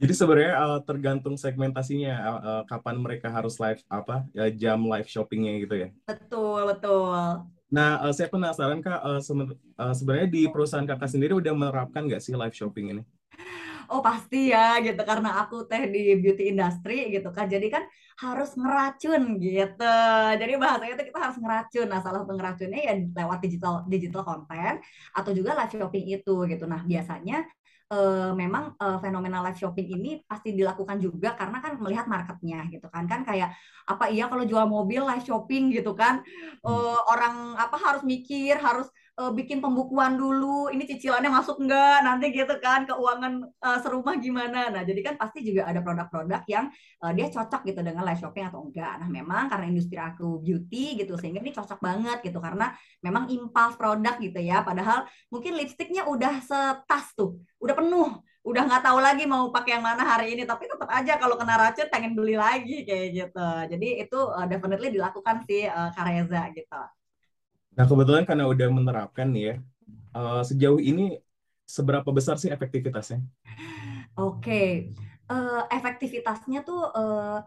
Jadi 0.00 0.12
sebenarnya 0.16 0.52
uh, 0.56 0.80
tergantung 0.80 1.36
segmentasinya 1.36 2.14
uh, 2.16 2.40
uh, 2.40 2.62
kapan 2.64 2.96
mereka 2.96 3.28
harus 3.28 3.60
live 3.60 3.84
apa 3.92 4.24
ya 4.32 4.48
jam 4.48 4.80
live 4.88 5.04
shoppingnya 5.04 5.60
gitu 5.60 5.74
ya. 5.76 5.88
Betul 6.08 6.64
betul. 6.72 7.44
Nah, 7.70 8.02
uh, 8.02 8.10
saya 8.10 8.32
penasaran 8.32 8.80
kak, 8.80 8.98
uh, 8.98 9.92
sebenarnya 9.92 10.26
di 10.26 10.48
perusahaan 10.48 10.88
kakak 10.88 11.06
sendiri 11.06 11.36
udah 11.36 11.52
menerapkan 11.54 12.08
nggak 12.08 12.24
sih 12.24 12.32
live 12.32 12.56
shopping 12.56 12.96
ini? 12.96 13.02
oh 13.90 14.00
pasti 14.00 14.54
ya 14.54 14.78
gitu 14.78 15.02
karena 15.02 15.42
aku 15.42 15.66
teh 15.66 15.90
di 15.90 16.14
beauty 16.22 16.54
industry 16.54 17.10
gitu 17.10 17.34
kan 17.34 17.50
jadi 17.50 17.66
kan 17.66 17.82
harus 18.22 18.54
ngeracun 18.54 19.42
gitu 19.42 19.98
jadi 20.40 20.52
bahasanya 20.62 20.94
itu 20.94 21.04
kita 21.10 21.18
harus 21.18 21.36
ngeracun 21.42 21.86
nah 21.90 21.98
salah 21.98 22.22
satu 22.22 22.32
ngeracunnya 22.38 22.80
ya 22.86 22.94
lewat 23.02 23.38
digital 23.42 23.74
digital 23.90 24.22
content 24.22 24.78
atau 25.10 25.30
juga 25.34 25.58
live 25.58 25.72
shopping 25.74 26.06
itu 26.06 26.34
gitu 26.46 26.64
nah 26.70 26.80
biasanya 26.86 27.42
uh, 27.90 28.32
memang 28.32 28.78
uh, 28.78 28.98
fenomena 29.02 29.42
live 29.42 29.58
shopping 29.58 29.90
ini 29.90 30.22
pasti 30.24 30.54
dilakukan 30.54 30.96
juga 31.02 31.34
karena 31.34 31.58
kan 31.58 31.76
melihat 31.82 32.06
marketnya 32.06 32.64
gitu 32.70 32.86
kan. 32.86 33.04
Kan 33.10 33.26
kayak 33.26 33.52
apa 33.84 34.08
iya 34.08 34.30
kalau 34.30 34.46
jual 34.46 34.64
mobil 34.70 35.02
live 35.02 35.26
shopping? 35.26 35.74
gitu 35.74 35.92
kan. 35.98 36.22
Uh, 36.62 36.98
orang 37.10 37.58
apa 37.58 37.76
harus 37.76 38.02
mikir 38.06 38.56
harus 38.58 38.86
uh, 39.18 39.32
bikin 39.34 39.58
pembukuan 39.58 40.14
dulu, 40.14 40.70
ini 40.70 40.86
cicilannya 40.86 41.32
masuk 41.32 41.58
nggak, 41.64 42.06
nanti 42.06 42.30
gitu 42.30 42.54
kan 42.62 42.86
keuangan 42.86 43.42
uh, 43.58 43.78
serumah 43.82 44.14
gimana. 44.22 44.70
Nah, 44.70 44.82
jadi 44.86 45.00
kan 45.02 45.14
pasti 45.18 45.42
juga 45.42 45.66
ada 45.66 45.80
produk-produk 45.82 46.42
yang 46.46 46.70
uh, 47.02 47.12
dia 47.16 47.26
cocok 47.32 47.66
gitu 47.66 47.80
dengan 47.82 48.06
live 48.06 48.20
shopping 48.20 48.46
atau 48.46 48.62
enggak. 48.62 49.02
Nah, 49.02 49.08
memang 49.10 49.50
karena 49.50 49.66
industri 49.66 49.98
aku 49.98 50.38
beauty 50.44 51.00
gitu, 51.00 51.18
sehingga 51.18 51.42
ini 51.42 51.50
cocok 51.50 51.80
banget 51.82 52.18
gitu 52.22 52.38
karena 52.38 52.70
memang 53.02 53.26
impulse 53.32 53.74
produk 53.74 54.14
gitu 54.22 54.38
ya. 54.38 54.62
Padahal 54.62 55.08
mungkin 55.32 55.58
lipstiknya 55.58 56.06
udah 56.06 56.38
setas 56.44 57.10
tuh, 57.16 57.40
udah 57.58 57.74
penuh 57.74 58.10
udah 58.40 58.62
nggak 58.64 58.84
tahu 58.88 58.98
lagi 59.04 59.28
mau 59.28 59.52
pakai 59.52 59.76
yang 59.76 59.84
mana 59.84 60.00
hari 60.00 60.32
ini 60.32 60.48
tapi 60.48 60.64
tetap 60.64 60.88
aja 60.88 61.20
kalau 61.20 61.36
kena 61.36 61.60
racun 61.60 61.92
pengen 61.92 62.16
beli 62.16 62.40
lagi 62.40 62.88
kayak 62.88 63.08
gitu 63.12 63.48
jadi 63.76 63.88
itu 64.00 64.18
definitely 64.48 64.88
dilakukan 64.96 65.44
sih 65.44 65.68
uh, 65.68 65.92
Kareza 65.92 66.48
gitu 66.56 66.80
nah 67.80 67.88
kebetulan 67.88 68.28
karena 68.28 68.44
udah 68.44 68.68
menerapkan 68.68 69.32
nih 69.32 69.44
ya 69.48 69.54
uh, 70.12 70.44
sejauh 70.44 70.76
ini 70.76 71.16
seberapa 71.64 72.12
besar 72.12 72.36
sih 72.36 72.52
efektivitasnya 72.52 73.24
oke 74.20 74.44
okay. 74.44 74.92
uh, 75.32 75.64
efektivitasnya 75.72 76.60
tuh 76.60 76.92
uh, 76.92 77.40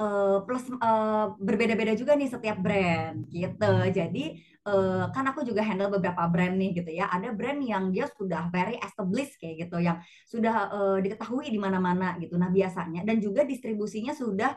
uh, 0.00 0.38
plus 0.44 0.64
uh, 0.80 1.36
berbeda-beda 1.40 1.96
juga 1.96 2.16
nih 2.16 2.30
setiap 2.30 2.58
brand 2.60 3.24
gitu. 3.32 3.72
Jadi 3.92 4.40
uh, 4.68 5.08
kan 5.12 5.24
aku 5.32 5.44
juga 5.44 5.64
handle 5.64 5.92
beberapa 5.92 6.24
brand 6.28 6.56
nih 6.56 6.82
gitu 6.82 6.90
ya. 6.92 7.08
Ada 7.08 7.32
brand 7.32 7.60
yang 7.60 7.90
dia 7.92 8.08
sudah 8.12 8.48
very 8.52 8.76
established 8.80 9.36
kayak 9.40 9.68
gitu, 9.68 9.80
yang 9.80 10.00
sudah 10.28 10.54
uh, 10.72 10.98
diketahui 11.00 11.48
di 11.48 11.60
mana-mana 11.60 12.16
gitu. 12.20 12.36
Nah 12.36 12.52
biasanya 12.52 13.04
dan 13.04 13.18
juga 13.20 13.44
distribusinya 13.44 14.12
sudah 14.12 14.52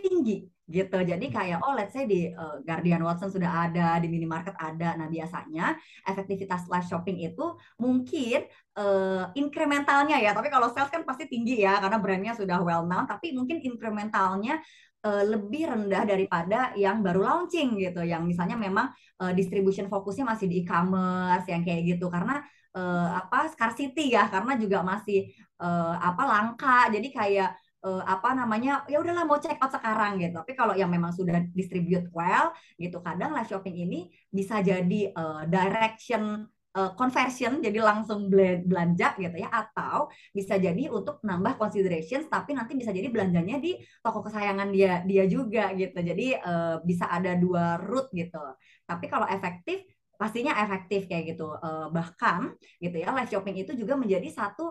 tinggi 0.00 0.48
gitu. 0.72 0.98
Jadi 1.04 1.28
kayak 1.28 1.60
oh 1.60 1.76
let's 1.76 1.92
say 1.92 2.08
di 2.08 2.32
uh, 2.32 2.62
Guardian 2.64 3.04
Watson 3.04 3.28
sudah 3.28 3.68
ada, 3.68 4.00
di 4.00 4.08
minimarket 4.08 4.56
ada. 4.56 4.96
Nah, 4.96 5.10
biasanya 5.12 5.76
efektivitas 6.08 6.64
live 6.72 6.88
shopping 6.88 7.20
itu 7.20 7.44
mungkin 7.76 8.48
uh, 8.80 9.28
incrementalnya 9.36 10.16
ya. 10.22 10.32
Tapi 10.32 10.48
kalau 10.48 10.72
sales 10.72 10.88
kan 10.88 11.04
pasti 11.04 11.28
tinggi 11.28 11.60
ya 11.60 11.76
karena 11.82 11.98
brandnya 12.00 12.32
sudah 12.32 12.64
well 12.64 12.88
known, 12.88 13.04
tapi 13.04 13.36
mungkin 13.36 13.60
incrementalnya 13.60 14.64
uh, 15.04 15.24
lebih 15.26 15.68
rendah 15.68 16.08
daripada 16.08 16.72
yang 16.78 17.04
baru 17.04 17.20
launching 17.20 17.76
gitu. 17.76 18.00
Yang 18.06 18.22
misalnya 18.32 18.56
memang 18.56 18.88
uh, 19.20 19.32
distribution 19.36 19.92
fokusnya 19.92 20.24
masih 20.24 20.46
di 20.48 20.64
e-commerce 20.64 21.46
yang 21.52 21.66
kayak 21.66 21.98
gitu 21.98 22.08
karena 22.08 22.40
uh, 22.72 23.08
apa 23.20 23.50
scarcity 23.52 24.16
ya 24.16 24.30
karena 24.32 24.56
juga 24.56 24.80
masih 24.80 25.28
uh, 25.60 26.00
apa 26.00 26.22
langka. 26.24 26.88
Jadi 26.88 27.08
kayak 27.12 27.50
uh, 27.82 28.02
apa 28.06 28.32
namanya 28.32 28.86
ya 28.86 29.02
udahlah 29.02 29.26
mau 29.26 29.38
check 29.42 29.58
out 29.58 29.70
sekarang 29.74 30.22
gitu. 30.22 30.38
Tapi 30.38 30.52
kalau 30.54 30.74
yang 30.78 30.88
memang 30.88 31.10
sudah 31.12 31.42
distribute 31.52 32.08
well 32.14 32.54
gitu 32.78 33.02
kadang 33.02 33.34
live 33.34 33.50
shopping 33.50 33.76
ini 33.76 34.08
bisa 34.30 34.62
jadi 34.62 35.10
uh, 35.12 35.42
direction 35.50 36.46
uh, 36.78 36.94
conversion 36.94 37.58
jadi 37.60 37.78
langsung 37.82 38.30
belanja 38.64 39.18
gitu 39.18 39.36
ya 39.36 39.50
atau 39.50 40.08
bisa 40.30 40.56
jadi 40.56 40.88
untuk 40.88 41.20
nambah 41.26 41.58
considerations 41.58 42.30
tapi 42.30 42.54
nanti 42.56 42.78
bisa 42.78 42.94
jadi 42.94 43.10
belanjanya 43.10 43.58
di 43.58 43.76
toko 44.00 44.22
kesayangan 44.24 44.70
dia 44.70 45.02
dia 45.04 45.26
juga 45.26 45.74
gitu. 45.74 45.98
Jadi 45.98 46.38
uh, 46.38 46.78
bisa 46.86 47.10
ada 47.10 47.34
dua 47.34 47.82
route 47.82 48.08
gitu. 48.14 48.40
Tapi 48.86 49.10
kalau 49.10 49.26
efektif 49.26 49.82
pastinya 50.14 50.54
efektif 50.62 51.10
kayak 51.10 51.34
gitu. 51.34 51.50
Bahkan 51.90 52.54
gitu 52.78 52.94
ya 52.94 53.10
live 53.10 53.26
shopping 53.26 53.58
itu 53.58 53.74
juga 53.74 53.98
menjadi 53.98 54.30
satu 54.30 54.70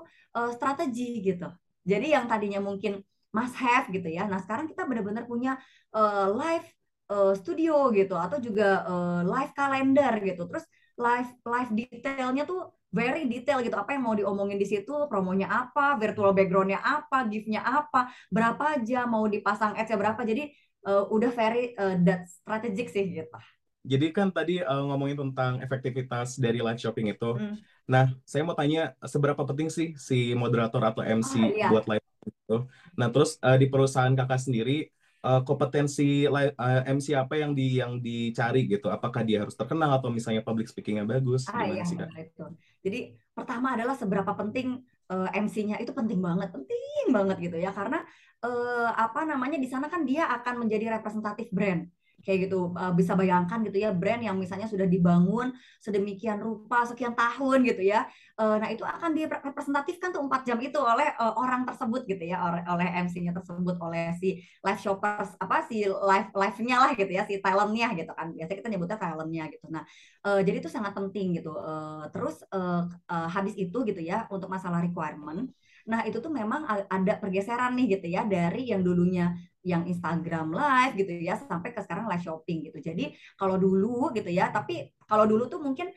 strategi 0.56 1.20
gitu 1.20 1.52
jadi 1.82 2.22
yang 2.22 2.26
tadinya 2.30 2.62
mungkin 2.62 3.02
must 3.32 3.56
have 3.58 3.88
gitu 3.90 4.08
ya. 4.12 4.28
Nah, 4.28 4.40
sekarang 4.44 4.68
kita 4.68 4.84
benar-benar 4.84 5.24
punya 5.26 5.56
uh, 5.96 6.28
live 6.36 6.68
uh, 7.10 7.34
studio 7.36 7.90
gitu 7.96 8.16
atau 8.16 8.38
juga 8.38 8.84
uh, 8.86 9.22
live 9.24 9.52
kalender 9.56 10.14
gitu. 10.22 10.46
Terus 10.52 10.66
live 11.00 11.32
live 11.48 11.72
detailnya 11.72 12.44
tuh 12.44 12.76
very 12.92 13.24
detail 13.26 13.64
gitu. 13.64 13.74
Apa 13.80 13.96
yang 13.96 14.04
mau 14.04 14.16
diomongin 14.16 14.60
di 14.60 14.68
situ, 14.68 14.92
promonya 15.08 15.48
apa, 15.48 15.96
virtual 15.96 16.36
backgroundnya 16.36 16.84
apa, 16.84 17.24
giftnya 17.32 17.64
apa, 17.64 18.12
berapa 18.28 18.78
aja 18.78 19.08
mau 19.08 19.24
dipasang 19.32 19.80
ads 19.80 19.96
berapa. 19.96 20.20
Jadi 20.28 20.52
uh, 20.86 21.08
udah 21.08 21.32
very 21.32 21.72
uh, 21.80 21.96
that 22.04 22.28
strategic 22.28 22.92
sih 22.92 23.08
gitu. 23.16 23.38
Jadi 23.82 24.14
kan 24.14 24.30
tadi 24.30 24.62
uh, 24.62 24.84
ngomongin 24.94 25.18
tentang 25.18 25.58
efektivitas 25.62 26.38
dari 26.38 26.62
live 26.62 26.78
shopping 26.78 27.10
itu. 27.10 27.34
Hmm. 27.34 27.58
Nah, 27.90 28.14
saya 28.24 28.46
mau 28.46 28.54
tanya 28.54 28.94
seberapa 29.02 29.42
penting 29.42 29.74
sih 29.74 29.98
si 29.98 30.38
moderator 30.38 30.82
atau 30.86 31.02
MC 31.02 31.34
oh, 31.42 31.50
iya. 31.50 31.68
buat 31.74 31.90
live 31.90 32.06
itu? 32.30 32.58
Nah, 32.94 33.08
terus 33.10 33.42
uh, 33.42 33.58
di 33.58 33.66
perusahaan 33.68 34.14
kakak 34.14 34.38
sendiri 34.38 34.94
uh, 35.26 35.42
kompetensi 35.42 36.30
live, 36.30 36.54
uh, 36.62 36.86
MC 36.86 37.18
apa 37.18 37.42
yang 37.42 37.58
di 37.58 37.82
yang 37.82 37.98
dicari 37.98 38.70
gitu? 38.70 38.94
Apakah 38.94 39.26
dia 39.26 39.42
harus 39.42 39.58
terkenal 39.58 39.98
atau 39.98 40.14
misalnya 40.14 40.46
public 40.46 40.70
speakingnya 40.70 41.04
bagus? 41.10 41.50
Ah, 41.50 41.66
iya, 41.66 41.82
sih, 41.82 41.98
Itu. 41.98 42.54
Jadi 42.86 43.18
pertama 43.34 43.74
adalah 43.74 43.98
seberapa 43.98 44.30
penting 44.38 44.86
uh, 45.10 45.30
MC-nya 45.34 45.82
itu 45.82 45.90
penting 45.90 46.22
banget, 46.22 46.54
penting 46.54 47.10
banget 47.10 47.50
gitu 47.50 47.58
ya 47.58 47.74
karena 47.74 48.06
uh, 48.46 48.90
apa 48.94 49.26
namanya 49.26 49.58
di 49.58 49.66
sana 49.66 49.90
kan 49.90 50.06
dia 50.06 50.30
akan 50.30 50.66
menjadi 50.66 51.02
representatif 51.02 51.50
brand 51.50 51.90
kayak 52.22 52.48
gitu 52.48 52.72
uh, 52.78 52.94
bisa 52.94 53.18
bayangkan 53.18 53.60
gitu 53.66 53.82
ya 53.82 53.90
brand 53.92 54.22
yang 54.22 54.38
misalnya 54.38 54.70
sudah 54.70 54.86
dibangun 54.86 55.52
sedemikian 55.82 56.38
rupa 56.40 56.86
sekian 56.86 57.18
tahun 57.18 57.66
gitu 57.66 57.82
ya 57.84 58.06
uh, 58.38 58.62
nah 58.62 58.70
itu 58.70 58.86
akan 58.86 59.12
direpresentatifkan 59.18 60.14
tuh 60.14 60.22
empat 60.22 60.42
jam 60.46 60.58
itu 60.62 60.78
oleh 60.78 61.12
uh, 61.18 61.36
orang 61.38 61.66
tersebut 61.66 62.06
gitu 62.06 62.24
ya 62.30 62.38
oleh, 62.42 62.90
MC-nya 63.06 63.34
tersebut 63.34 63.76
oleh 63.82 64.14
si 64.18 64.42
live 64.62 64.82
shoppers 64.82 65.34
apa 65.42 65.66
si 65.66 65.86
live 65.86 66.30
live-nya 66.34 66.78
lah 66.78 66.92
gitu 66.94 67.12
ya 67.12 67.24
si 67.26 67.40
talentnya 67.42 67.94
gitu 67.98 68.12
kan. 68.14 68.34
Biasanya 68.36 68.58
kita 68.62 68.70
nyebutnya 68.70 68.98
talentnya 69.00 69.44
gitu. 69.50 69.66
Nah 69.72 69.84
jadi 70.22 70.58
itu 70.62 70.70
sangat 70.70 70.94
penting 70.94 71.40
gitu. 71.40 71.56
Uh, 71.56 72.06
terus 72.14 72.44
uh, 72.52 72.86
habis 73.08 73.56
itu 73.58 73.78
gitu 73.88 74.02
ya 74.02 74.28
untuk 74.30 74.52
masalah 74.52 74.84
requirement 74.84 75.50
Nah, 75.90 76.06
itu 76.06 76.22
tuh 76.22 76.30
memang 76.30 76.62
ada 76.68 77.14
pergeseran 77.18 77.74
nih 77.74 77.98
gitu 77.98 78.08
ya 78.14 78.22
dari 78.28 78.70
yang 78.70 78.86
dulunya 78.86 79.34
yang 79.62 79.86
Instagram 79.86 80.50
live 80.54 80.94
gitu 80.98 81.12
ya 81.22 81.38
sampai 81.38 81.70
ke 81.70 81.80
sekarang 81.86 82.10
live 82.10 82.24
shopping 82.26 82.70
gitu. 82.70 82.78
Jadi 82.82 83.14
kalau 83.38 83.56
dulu 83.62 84.10
gitu 84.14 84.30
ya, 84.30 84.50
tapi 84.50 84.90
kalau 85.06 85.30
dulu 85.30 85.46
tuh 85.46 85.62
mungkin 85.62 85.94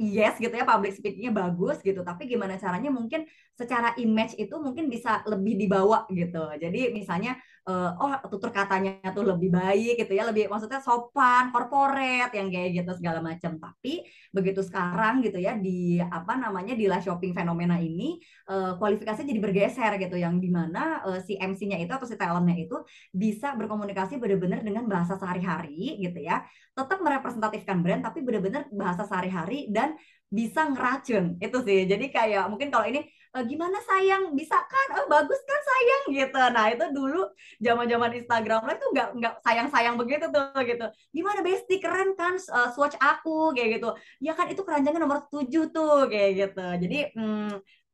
yes 0.00 0.40
gitu 0.40 0.56
ya 0.56 0.64
public 0.64 0.96
speakingnya 0.96 1.28
bagus 1.28 1.84
gitu 1.84 2.00
tapi 2.00 2.24
gimana 2.24 2.56
caranya 2.56 2.88
mungkin 2.88 3.28
secara 3.52 3.92
image 4.00 4.32
itu 4.40 4.56
mungkin 4.56 4.88
bisa 4.88 5.20
lebih 5.28 5.60
dibawa 5.60 6.08
gitu 6.08 6.40
jadi 6.56 6.88
misalnya 6.96 7.36
uh, 7.68 7.90
oh 8.00 8.12
tutur 8.32 8.50
katanya 8.54 9.00
tuh 9.12 9.24
lebih 9.26 9.52
baik 9.52 10.00
gitu 10.00 10.12
ya 10.16 10.24
lebih 10.28 10.48
maksudnya 10.48 10.80
sopan 10.80 11.52
corporate 11.52 12.32
yang 12.32 12.48
kayak 12.48 12.70
gitu 12.80 12.90
segala 12.96 13.20
macam. 13.20 13.60
Tapi 13.60 14.06
begitu 14.30 14.60
sekarang 14.64 15.20
gitu 15.20 15.36
ya 15.42 15.58
di 15.58 15.98
apa 16.00 16.38
namanya 16.38 16.72
di 16.72 16.86
live 16.86 17.04
shopping 17.04 17.34
fenomena 17.36 17.76
ini 17.76 18.20
uh, 18.48 18.78
kualifikasinya 18.78 19.28
jadi 19.28 19.42
bergeser 19.42 19.92
gitu 20.00 20.16
yang 20.16 20.38
di 20.38 20.48
mana 20.48 21.04
uh, 21.04 21.20
si 21.20 21.36
MC-nya 21.36 21.76
itu 21.82 21.92
atau 21.92 22.06
si 22.08 22.16
talentnya 22.16 22.56
itu 22.56 22.76
bisa 23.12 23.52
berkomunikasi 23.58 24.16
benar-benar 24.16 24.64
dengan 24.64 24.86
bahasa 24.86 25.18
sehari-hari 25.18 26.00
gitu 26.00 26.20
ya. 26.22 26.46
Tetap 26.72 27.02
merepresentatifkan 27.02 27.82
brand 27.84 28.02
tapi 28.06 28.24
benar-benar 28.24 28.70
bahasa 28.72 29.04
sehari-hari 29.04 29.68
dan 29.68 29.98
bisa 30.30 30.70
ngeracun. 30.70 31.36
Itu 31.42 31.60
sih 31.66 31.84
jadi 31.90 32.06
kayak 32.08 32.44
mungkin 32.48 32.70
kalau 32.70 32.86
ini 32.86 33.02
e, 33.36 33.38
gimana 33.50 33.78
sayang? 33.88 34.22
Bisa 34.38 34.56
kan? 34.58 34.86
Oh 34.98 35.06
bagus 35.06 35.40
kan 35.46 35.60
sayang? 35.70 36.02
Gitu. 36.18 36.40
Nah 36.54 36.66
itu 36.72 36.84
dulu 36.96 37.20
zaman 37.62 37.86
zaman 37.92 38.10
Instagram 38.18 38.60
lah 38.66 38.74
itu 38.78 38.86
nggak 38.94 39.08
nggak 39.18 39.34
sayang 39.46 39.68
sayang 39.74 39.94
begitu 40.00 40.26
tuh 40.34 40.46
gitu. 40.66 40.86
Gimana 41.16 41.40
besti? 41.46 41.74
Keren 41.82 42.18
kan? 42.18 42.34
Uh, 42.36 42.68
swatch 42.74 42.96
aku 42.98 43.54
kayak 43.54 43.78
gitu. 43.78 43.88
Ya 44.22 44.32
kan 44.38 44.46
itu 44.52 44.62
keranjangnya 44.66 45.00
nomor 45.02 45.26
tujuh 45.30 45.70
tuh 45.74 46.10
kayak 46.12 46.30
gitu. 46.40 46.66
Jadi 46.82 46.96
hmm, 47.16 47.48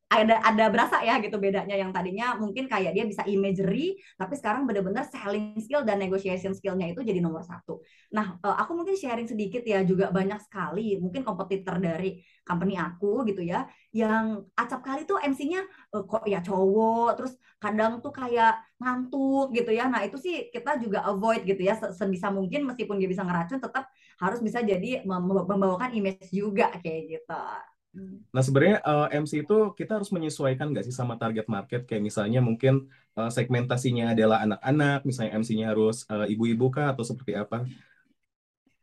ada 0.07 0.39
ada 0.39 0.71
berasa 0.71 1.03
ya 1.03 1.19
gitu 1.19 1.35
bedanya 1.43 1.75
yang 1.75 1.91
tadinya 1.91 2.39
mungkin 2.39 2.71
kayak 2.71 2.95
dia 2.95 3.03
bisa 3.03 3.27
imagery 3.27 3.99
tapi 4.15 4.39
sekarang 4.39 4.63
benar-benar 4.63 5.03
selling 5.11 5.59
skill 5.59 5.83
dan 5.83 5.99
negotiation 5.99 6.55
skillnya 6.55 6.95
itu 6.95 7.03
jadi 7.03 7.19
nomor 7.19 7.43
satu. 7.43 7.83
Nah 8.15 8.39
uh, 8.39 8.55
aku 8.55 8.79
mungkin 8.79 8.95
sharing 8.95 9.27
sedikit 9.27 9.67
ya 9.67 9.83
juga 9.83 10.15
banyak 10.15 10.39
sekali 10.47 11.03
mungkin 11.03 11.27
kompetitor 11.27 11.83
dari 11.83 12.23
company 12.47 12.79
aku 12.79 13.27
gitu 13.27 13.43
ya 13.43 13.67
yang 13.91 14.47
acap 14.55 14.87
kali 14.87 15.03
tuh 15.11 15.19
MC-nya 15.19 15.67
eh, 15.67 16.05
kok 16.07 16.23
ya 16.31 16.39
cowok 16.39 17.19
terus 17.19 17.35
kadang 17.59 17.99
tuh 17.99 18.15
kayak 18.15 18.63
ngantuk 18.79 19.51
gitu 19.59 19.75
ya. 19.75 19.91
Nah 19.91 20.07
itu 20.07 20.23
sih 20.23 20.55
kita 20.55 20.79
juga 20.79 21.03
avoid 21.03 21.43
gitu 21.43 21.67
ya 21.67 21.75
sebisa 21.75 22.31
mungkin 22.31 22.63
meskipun 22.71 22.95
dia 23.03 23.11
bisa 23.11 23.27
ngeracun 23.27 23.59
tetap 23.59 23.91
harus 24.23 24.39
bisa 24.39 24.63
jadi 24.63 25.03
membawakan 25.03 25.91
image 25.99 26.31
juga 26.31 26.71
kayak 26.79 27.03
gitu. 27.11 27.43
Nah 28.31 28.43
sebenarnya 28.45 28.85
uh, 28.85 29.09
eh, 29.09 29.21
MC 29.23 29.49
itu 29.49 29.73
kita 29.73 29.97
harus 29.97 30.13
menyesuaikan 30.13 30.69
nggak 30.73 30.85
sih 30.85 30.95
sama 30.95 31.17
target 31.17 31.49
market? 31.49 31.89
Kayak 31.89 32.05
misalnya 32.05 32.41
mungkin 32.45 32.93
uh, 33.17 33.33
segmentasinya 33.33 34.13
adalah 34.13 34.45
anak-anak, 34.45 35.09
misalnya 35.09 35.33
MC-nya 35.41 35.73
harus 35.73 36.05
uh, 36.13 36.29
ibu-ibu 36.29 36.69
kah 36.69 36.93
atau 36.93 37.03
seperti 37.03 37.33
apa? 37.33 37.65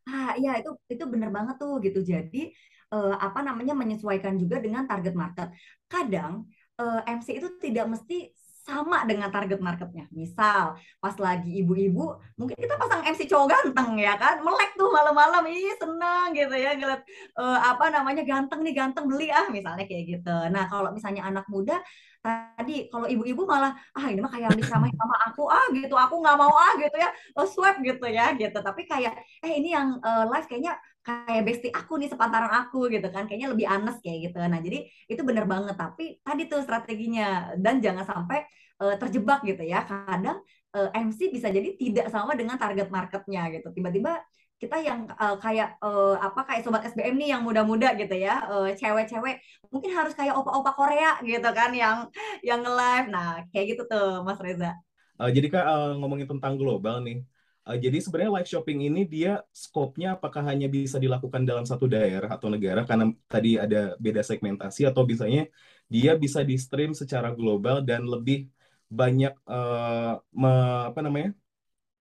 Ah 0.10 0.34
iya 0.36 0.60
itu 0.60 0.74
itu 0.90 1.04
benar 1.06 1.30
banget 1.30 1.56
tuh 1.62 1.78
gitu. 1.86 2.02
Jadi 2.02 2.52
uh, 2.92 3.16
apa 3.22 3.46
namanya 3.46 3.78
menyesuaikan 3.78 4.36
juga 4.42 4.58
dengan 4.58 4.90
target 4.90 5.14
market. 5.14 5.48
Kadang 5.86 6.50
uh, 6.82 7.02
MC 7.06 7.38
itu 7.38 7.48
tidak 7.62 7.86
mesti 7.90 8.34
sama 8.64 9.04
dengan 9.04 9.28
target 9.28 9.60
marketnya. 9.60 10.08
Misal 10.16 10.80
pas 11.04 11.16
lagi 11.20 11.52
ibu-ibu, 11.60 12.16
mungkin 12.40 12.56
kita 12.56 12.80
pasang 12.80 13.04
MC 13.04 13.28
cowok 13.28 13.48
ganteng 13.52 14.00
ya 14.00 14.16
kan, 14.16 14.40
melek 14.40 14.72
tuh 14.80 14.88
malam-malam, 14.88 15.44
ih 15.52 15.76
seneng 15.76 16.32
gitu 16.32 16.56
ya 16.56 16.72
ngeliat 16.80 17.04
uh, 17.36 17.60
apa 17.76 17.92
namanya 17.92 18.24
ganteng 18.24 18.64
nih 18.64 18.74
ganteng 18.74 19.06
beli 19.12 19.28
ah 19.28 19.52
misalnya 19.52 19.84
kayak 19.84 20.04
gitu. 20.08 20.36
Nah 20.48 20.64
kalau 20.72 20.96
misalnya 20.96 21.28
anak 21.28 21.44
muda 21.52 21.76
tadi 22.24 22.88
kalau 22.88 23.04
ibu-ibu 23.04 23.44
malah 23.44 23.76
ah 24.00 24.08
ini 24.08 24.24
mah 24.24 24.32
kayak 24.32 24.56
disamain 24.56 24.96
sama 24.96 25.16
aku 25.28 25.44
ah 25.52 25.66
gitu 25.76 25.92
aku 25.92 26.24
nggak 26.24 26.38
mau 26.40 26.56
ah 26.56 26.74
gitu 26.80 26.96
ya 26.96 27.12
oh, 27.36 27.44
swab 27.44 27.84
gitu 27.84 28.08
ya 28.08 28.32
gitu 28.40 28.56
tapi 28.64 28.88
kayak 28.88 29.12
eh 29.44 29.60
ini 29.60 29.76
yang 29.76 30.00
uh, 30.00 30.24
live 30.32 30.48
kayaknya 30.48 30.80
kayak 31.04 31.44
bestie 31.44 31.70
aku 31.70 32.00
nih 32.00 32.10
sepantaran 32.10 32.50
aku 32.50 32.88
gitu 32.88 33.08
kan. 33.12 33.28
Kayaknya 33.28 33.50
lebih 33.52 33.68
anes 33.68 33.96
kayak 34.00 34.32
gitu. 34.32 34.38
Nah 34.40 34.60
jadi 34.64 34.88
itu 35.12 35.22
bener 35.22 35.46
banget. 35.46 35.76
Tapi 35.76 36.24
tadi 36.24 36.48
tuh 36.48 36.64
strateginya. 36.64 37.54
Dan 37.60 37.84
jangan 37.84 38.08
sampai 38.08 38.48
uh, 38.80 38.96
terjebak 38.96 39.44
gitu 39.44 39.64
ya. 39.68 39.84
Kadang 39.84 40.40
uh, 40.74 40.90
MC 40.96 41.30
bisa 41.30 41.52
jadi 41.52 41.76
tidak 41.76 42.08
sama 42.10 42.34
dengan 42.34 42.56
target 42.56 42.88
marketnya 42.88 43.52
gitu. 43.52 43.70
Tiba-tiba 43.76 44.24
kita 44.64 44.80
yang 44.80 45.12
uh, 45.20 45.36
kayak 45.44 45.76
uh, 45.84 46.16
apa 46.24 46.48
kayak 46.48 46.64
sobat 46.64 46.88
SBM 46.88 47.20
nih 47.20 47.30
yang 47.36 47.44
muda-muda 47.44 47.92
gitu 48.00 48.16
ya. 48.16 48.48
Uh, 48.48 48.72
cewek-cewek 48.72 49.44
mungkin 49.68 49.92
harus 49.92 50.16
kayak 50.16 50.40
opa-opa 50.40 50.72
Korea 50.72 51.20
gitu 51.20 51.50
kan 51.52 51.76
yang 51.76 52.08
yang 52.40 52.64
nge-live. 52.64 53.08
Nah 53.12 53.44
kayak 53.52 53.76
gitu 53.76 53.84
tuh 53.92 54.24
Mas 54.24 54.40
Reza. 54.40 54.72
Uh, 55.20 55.30
jadi 55.30 55.52
kak 55.52 55.66
uh, 55.68 55.94
ngomongin 56.00 56.26
tentang 56.26 56.56
global 56.56 57.04
nih 57.04 57.22
Uh, 57.64 57.80
jadi 57.80 57.98
sebenarnya 58.04 58.32
live 58.38 58.50
shopping 58.52 58.80
ini 58.92 59.02
dia 59.08 59.40
skopnya 59.56 60.20
apakah 60.20 60.44
hanya 60.52 60.68
bisa 60.68 61.00
dilakukan 61.00 61.48
dalam 61.48 61.64
satu 61.64 61.88
daerah 61.88 62.28
atau 62.36 62.52
negara 62.52 62.84
karena 62.84 63.06
tadi 63.32 63.56
ada 63.56 63.96
beda 64.04 64.20
segmentasi 64.20 64.84
atau 64.84 65.08
misalnya 65.08 65.48
dia 65.88 66.12
bisa 66.24 66.44
di 66.44 66.56
stream 66.60 66.92
secara 66.92 67.32
global 67.32 67.80
dan 67.80 68.04
lebih 68.04 68.52
banyak 68.92 69.34
uh, 69.48 70.20
me, 70.36 70.52
apa 70.92 71.00
namanya 71.06 71.30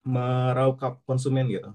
meraup 0.02 0.76
konsumen 1.06 1.46
gitu. 1.54 1.70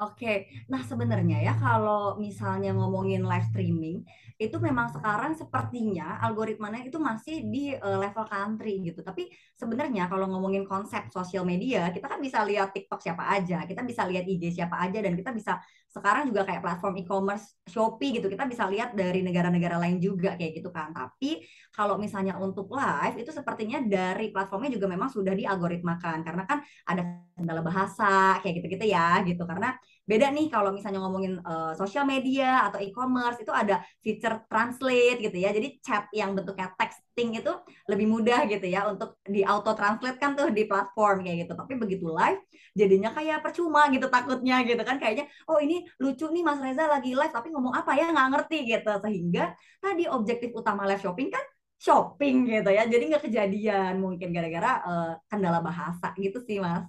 Oke, 0.00 0.48
nah 0.72 0.80
sebenarnya 0.80 1.44
ya 1.44 1.52
kalau 1.60 2.16
misalnya 2.16 2.72
ngomongin 2.72 3.20
live 3.20 3.44
streaming, 3.52 4.00
itu 4.40 4.56
memang 4.56 4.88
sekarang 4.88 5.36
sepertinya 5.36 6.16
algoritmanya 6.24 6.88
itu 6.88 6.96
masih 6.96 7.44
di 7.44 7.76
uh, 7.76 8.00
level 8.00 8.24
country 8.24 8.80
gitu. 8.80 9.04
Tapi 9.04 9.28
sebenarnya 9.52 10.08
kalau 10.08 10.24
ngomongin 10.32 10.64
konsep 10.64 11.04
sosial 11.12 11.44
media, 11.44 11.92
kita 11.92 12.08
kan 12.08 12.16
bisa 12.16 12.40
lihat 12.48 12.72
TikTok 12.72 12.96
siapa 13.04 13.28
aja, 13.28 13.68
kita 13.68 13.84
bisa 13.84 14.08
lihat 14.08 14.24
IG 14.24 14.56
siapa 14.56 14.80
aja, 14.80 15.04
dan 15.04 15.12
kita 15.12 15.36
bisa 15.36 15.60
sekarang 15.92 16.32
juga 16.32 16.48
kayak 16.48 16.64
platform 16.64 16.94
e-commerce 17.04 17.60
Shopee 17.68 18.16
gitu, 18.16 18.32
kita 18.32 18.48
bisa 18.48 18.64
lihat 18.72 18.96
dari 18.96 19.20
negara-negara 19.20 19.76
lain 19.76 20.00
juga 20.00 20.32
kayak 20.40 20.64
gitu 20.64 20.72
kan. 20.72 20.96
Tapi 20.96 21.44
kalau 21.76 22.00
misalnya 22.00 22.40
untuk 22.40 22.72
live 22.72 23.20
itu 23.20 23.36
sepertinya 23.36 23.84
dari 23.84 24.32
platformnya 24.32 24.72
juga 24.72 24.88
memang 24.88 25.12
sudah 25.12 25.36
dialgoritmakan 25.36 26.24
karena 26.24 26.48
kan 26.48 26.64
ada 26.88 27.02
kendala 27.40 27.64
bahasa 27.64 28.38
kayak 28.44 28.60
gitu-gitu 28.60 28.86
ya 28.92 29.24
gitu 29.24 29.42
karena 29.48 29.74
beda 30.10 30.26
nih 30.34 30.50
kalau 30.50 30.74
misalnya 30.74 31.00
ngomongin 31.06 31.38
uh, 31.46 31.70
sosial 31.78 32.02
media 32.02 32.66
atau 32.66 32.82
e-commerce 32.82 33.38
itu 33.46 33.52
ada 33.54 33.78
feature 34.02 34.42
translate 34.50 35.22
gitu 35.22 35.36
ya. 35.38 35.54
Jadi 35.54 35.78
chat 35.78 36.10
yang 36.10 36.34
bentuknya 36.34 36.74
texting 36.74 37.38
itu 37.38 37.52
lebih 37.86 38.10
mudah 38.10 38.42
gitu 38.50 38.66
ya 38.66 38.90
untuk 38.90 39.22
di 39.22 39.46
auto 39.46 39.70
translate 39.78 40.18
kan 40.18 40.34
tuh 40.34 40.50
di 40.50 40.66
platform 40.66 41.22
kayak 41.22 41.46
gitu. 41.46 41.52
Tapi 41.54 41.72
begitu 41.78 42.10
live 42.10 42.42
jadinya 42.74 43.10
kayak 43.14 43.42
percuma 43.42 43.86
gitu 43.90 44.06
takutnya 44.06 44.62
gitu 44.62 44.82
kan 44.86 44.96
kayaknya 45.02 45.26
oh 45.50 45.58
ini 45.58 45.82
lucu 45.98 46.26
nih 46.30 46.42
Mas 46.46 46.58
Reza 46.62 46.86
lagi 46.86 47.18
live 47.18 47.34
tapi 47.34 47.50
ngomong 47.50 47.74
apa 47.74 47.98
ya 47.98 48.14
nggak 48.14 48.28
ngerti 48.30 48.58
gitu 48.70 48.90
sehingga 49.02 49.54
tadi 49.82 50.06
objektif 50.06 50.54
utama 50.54 50.86
live 50.86 51.02
shopping 51.02 51.34
kan 51.34 51.42
shopping 51.82 52.46
gitu 52.46 52.70
ya 52.70 52.86
jadi 52.86 53.04
nggak 53.10 53.24
kejadian 53.26 53.98
mungkin 53.98 54.30
gara-gara 54.30 54.70
uh, 54.86 55.12
kendala 55.26 55.58
bahasa 55.64 56.14
gitu 56.20 56.38
sih 56.46 56.62
mas. 56.62 56.86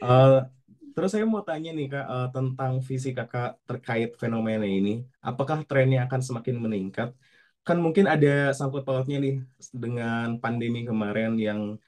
Uh, 0.00 0.44
Terus 0.90 1.14
saya 1.14 1.24
mau 1.24 1.40
tanya 1.40 1.70
nih 1.70 1.86
Kak 1.86 2.06
uh, 2.12 2.28
tentang 2.34 2.82
visi 2.82 3.14
Kakak 3.14 3.62
terkait 3.64 4.10
fenomena 4.18 4.66
ini. 4.66 5.06
Apakah 5.22 5.62
trennya 5.62 6.04
akan 6.04 6.20
semakin 6.20 6.60
meningkat? 6.60 7.14
Kan 7.62 7.78
mungkin 7.78 8.10
ada 8.10 8.50
sangkut 8.50 8.82
pautnya 8.82 9.22
nih 9.22 9.40
dengan 9.70 10.36
pandemi 10.42 10.82
kemarin 10.82 11.38
yang 11.38 11.78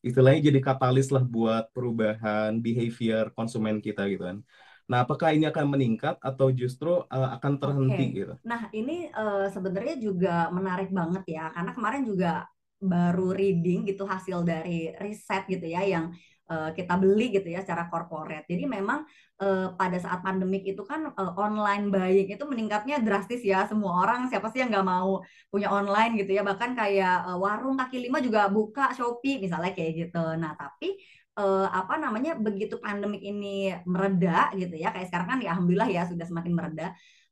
istilahnya 0.00 0.48
jadi 0.48 0.60
katalis 0.64 1.12
lah 1.12 1.22
buat 1.22 1.70
perubahan 1.76 2.58
behavior 2.58 3.30
konsumen 3.36 3.84
kita 3.84 4.08
gitu 4.08 4.26
kan. 4.26 4.40
Nah, 4.88 5.04
apakah 5.04 5.36
ini 5.36 5.44
akan 5.44 5.68
meningkat 5.68 6.16
atau 6.16 6.48
justru 6.48 7.04
uh, 7.04 7.30
akan 7.36 7.60
terhenti 7.60 8.04
okay. 8.08 8.18
gitu? 8.24 8.34
Nah, 8.42 8.72
ini 8.72 9.12
uh, 9.12 9.46
sebenarnya 9.52 10.00
juga 10.00 10.48
menarik 10.48 10.88
banget 10.88 11.36
ya, 11.36 11.52
karena 11.52 11.76
kemarin 11.76 12.02
juga 12.08 12.48
baru 12.80 13.34
reading 13.36 13.84
gitu 13.84 14.08
hasil 14.08 14.46
dari 14.46 14.94
riset 14.96 15.44
gitu 15.50 15.66
ya 15.68 15.84
yang 15.84 16.14
uh, 16.48 16.70
kita 16.74 16.96
beli 16.96 17.30
gitu 17.36 17.48
ya 17.52 17.60
secara 17.62 17.86
korporat. 17.92 18.48
Jadi 18.48 18.64
memang 18.64 19.04
uh, 19.40 19.72
pada 19.76 19.96
saat 20.00 20.20
pandemik 20.24 20.64
itu 20.64 20.82
kan 20.82 21.12
uh, 21.14 21.32
online 21.36 21.92
buying 21.92 22.28
itu 22.32 22.44
meningkatnya 22.48 22.98
drastis 23.04 23.44
ya. 23.44 23.68
Semua 23.68 24.04
orang 24.04 24.26
siapa 24.32 24.48
sih 24.50 24.64
yang 24.64 24.72
nggak 24.72 24.88
mau 24.88 25.22
punya 25.52 25.68
online 25.70 26.18
gitu 26.20 26.34
ya. 26.34 26.42
Bahkan 26.42 26.74
kayak 26.74 27.16
uh, 27.28 27.38
warung 27.38 27.76
kaki 27.78 28.08
lima 28.08 28.18
juga 28.24 28.48
buka 28.48 28.90
Shopee 28.96 29.38
misalnya 29.38 29.72
kayak 29.76 29.92
gitu. 30.08 30.24
Nah 30.40 30.56
tapi 30.56 30.98
uh, 31.38 31.68
apa 31.70 31.94
namanya 32.00 32.34
begitu 32.34 32.80
pandemik 32.82 33.22
ini 33.22 33.72
mereda 33.86 34.50
gitu 34.56 34.74
ya 34.74 34.90
kayak 34.90 35.06
sekarang 35.12 35.28
kan 35.36 35.38
ya 35.44 35.54
alhamdulillah 35.54 35.88
ya 35.92 36.02
sudah 36.08 36.26
semakin 36.26 36.52
mereda. 36.56 36.86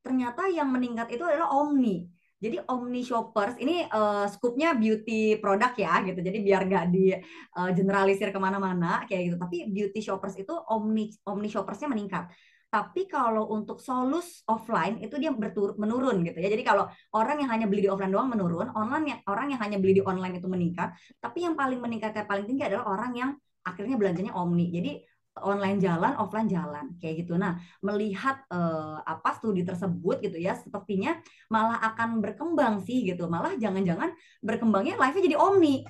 Ternyata 0.05 0.47
yang 0.47 0.71
meningkat 0.71 1.11
itu 1.19 1.25
adalah 1.27 1.51
omni 1.51 2.07
jadi 2.47 2.63
Omni 2.71 3.03
Shoppers 3.03 3.59
ini 3.59 3.83
uh, 3.91 4.31
skupnya 4.31 4.79
beauty 4.79 5.43
produk 5.43 5.75
ya 5.75 5.99
gitu. 6.07 6.23
Jadi 6.23 6.39
biar 6.47 6.63
nggak 6.71 6.85
di 6.95 7.11
uh, 7.59 7.71
generalisir 7.75 8.31
ke 8.31 8.39
mana-mana 8.39 9.03
kayak 9.11 9.35
gitu. 9.35 9.37
Tapi 9.37 9.57
beauty 9.67 9.99
shoppers 9.99 10.39
itu 10.39 10.55
Omni 10.55 11.11
Omni 11.27 11.51
Shoppersnya 11.51 11.91
meningkat. 11.91 12.31
Tapi 12.67 13.07
kalau 13.07 13.47
untuk 13.51 13.79
solus 13.79 14.43
offline 14.47 14.99
itu 15.01 15.17
dia 15.17 15.31
berturut 15.31 15.79
menurun 15.79 16.23
gitu 16.27 16.39
ya. 16.39 16.51
Jadi 16.51 16.63
kalau 16.67 16.87
orang 17.15 17.43
yang 17.43 17.51
hanya 17.51 17.67
beli 17.71 17.87
di 17.87 17.91
offline 17.91 18.11
doang 18.11 18.31
menurun, 18.31 18.71
online 18.75 19.07
yang 19.11 19.21
orang 19.27 19.47
yang 19.55 19.61
hanya 19.63 19.79
beli 19.83 19.99
di 19.99 20.03
online 20.03 20.39
itu 20.39 20.47
meningkat. 20.51 20.93
Tapi 21.19 21.47
yang 21.47 21.55
paling 21.55 21.79
meningkat 21.79 22.13
yang 22.15 22.27
paling 22.27 22.45
tinggi 22.45 22.67
adalah 22.67 22.91
orang 22.91 23.13
yang 23.17 23.31
akhirnya 23.67 23.97
belanjanya 23.99 24.33
omni. 24.35 24.71
Jadi 24.71 25.03
online 25.43 25.79
jalan, 25.83 26.17
offline 26.17 26.49
jalan, 26.49 26.97
kayak 26.97 27.27
gitu. 27.27 27.37
Nah, 27.37 27.61
melihat 27.85 28.41
uh, 28.49 29.05
apa 29.05 29.37
studi 29.37 29.63
tersebut 29.67 30.25
gitu 30.25 30.39
ya, 30.41 30.57
sepertinya 30.57 31.17
malah 31.53 31.81
akan 31.93 32.25
berkembang 32.25 32.81
sih 32.81 33.05
gitu. 33.05 33.29
Malah 33.29 33.57
jangan-jangan 33.61 34.17
berkembangnya 34.41 34.97
live-nya 34.97 35.23
jadi 35.33 35.37
omni, 35.37 35.85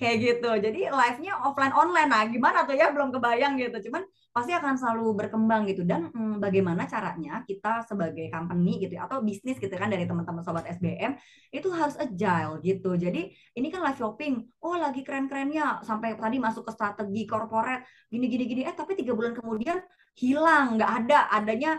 kayak 0.00 0.16
gitu. 0.24 0.50
Jadi 0.56 0.88
live-nya 0.88 1.44
offline 1.44 1.76
online. 1.76 2.08
Nah, 2.08 2.24
gimana 2.24 2.64
tuh 2.64 2.72
ya? 2.72 2.88
Belum 2.88 3.12
kebayang 3.12 3.60
gitu. 3.60 3.92
Cuman 3.92 4.08
pasti 4.32 4.56
akan 4.56 4.74
selalu 4.80 5.12
berkembang 5.12 5.68
gitu. 5.68 5.84
Dan 5.84 6.08
hmm, 6.08 6.40
bagaimana 6.40 6.88
caranya 6.88 7.44
kita 7.44 7.84
sebagai 7.84 8.32
company 8.32 8.80
gitu 8.80 8.96
ya, 8.96 9.04
atau 9.04 9.20
bisnis 9.20 9.60
gitu 9.60 9.70
kan 9.76 9.92
dari 9.92 10.08
teman-teman 10.08 10.40
sobat 10.40 10.64
SBM 10.72 11.20
itu 11.52 11.68
harus 11.76 12.00
agile 12.00 12.64
gitu. 12.64 12.96
Jadi 12.96 13.28
ini 13.60 13.68
kan 13.68 13.84
live 13.84 14.00
shopping 14.00 14.40
oh 14.64 14.80
lagi 14.80 15.04
keren-kerennya. 15.04 15.84
Sampai 15.84 16.16
tadi 16.16 16.40
masuk 16.40 16.64
ke 16.64 16.72
strategi 16.72 17.28
corporate 17.28 17.84
gini 18.08 18.26
gini 18.32 18.44
gini. 18.48 18.62
Eh 18.64 18.72
tapi 18.72 18.96
tiga 18.96 19.12
bulan 19.12 19.36
kemudian 19.36 19.84
hilang. 20.16 20.80
Nggak 20.80 20.92
ada 21.04 21.18
adanya 21.28 21.70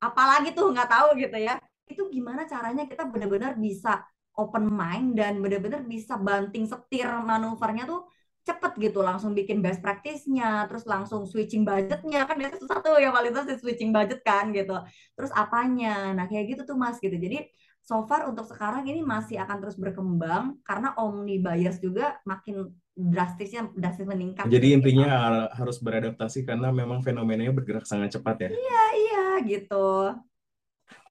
apalagi 0.00 0.56
tuh? 0.56 0.72
Nggak 0.72 0.88
tahu 0.88 1.08
gitu 1.20 1.36
ya. 1.36 1.60
Itu 1.84 2.08
gimana 2.08 2.48
caranya 2.48 2.88
kita 2.88 3.04
benar-benar 3.04 3.60
bisa 3.60 4.00
open 4.36 4.68
mind 4.68 5.16
dan 5.16 5.40
benar-benar 5.40 5.82
bisa 5.88 6.20
banting 6.20 6.68
setir 6.68 7.08
manuvernya 7.24 7.88
tuh 7.88 8.06
cepet 8.46 8.72
gitu. 8.78 9.02
Langsung 9.02 9.34
bikin 9.34 9.64
best 9.64 9.82
practice-nya 9.82 10.68
terus 10.70 10.86
langsung 10.86 11.26
switching 11.26 11.66
budgetnya. 11.66 12.28
Kan 12.28 12.36
biasanya 12.38 12.60
susah 12.62 12.78
tuh 12.84 12.96
yang 13.00 13.16
paling 13.16 13.32
susah 13.34 13.58
switching 13.58 13.90
budget 13.90 14.20
kan 14.22 14.54
gitu. 14.54 14.76
Terus 15.18 15.32
apanya? 15.34 16.14
Nah 16.14 16.28
kayak 16.28 16.54
gitu 16.54 16.62
tuh 16.68 16.76
mas 16.78 17.00
gitu. 17.02 17.16
Jadi 17.16 17.48
so 17.86 18.02
far 18.10 18.26
untuk 18.26 18.50
sekarang 18.50 18.82
ini 18.90 18.98
masih 18.98 19.38
akan 19.38 19.62
terus 19.62 19.78
berkembang 19.78 20.58
karena 20.66 20.90
omni 20.98 21.38
buyers 21.38 21.78
juga 21.78 22.18
makin 22.26 22.74
drastisnya 22.96 23.70
drastis 23.78 24.08
meningkat 24.08 24.48
jadi 24.50 24.74
gitu, 24.74 24.76
intinya 24.82 25.06
gitu. 25.06 25.62
harus 25.62 25.76
beradaptasi 25.78 26.48
karena 26.48 26.74
memang 26.74 27.04
fenomenanya 27.06 27.54
bergerak 27.54 27.86
sangat 27.86 28.18
cepat 28.18 28.36
ya? 28.42 28.50
Iya 28.50 28.84
iya 28.98 29.24
gitu. 29.46 29.86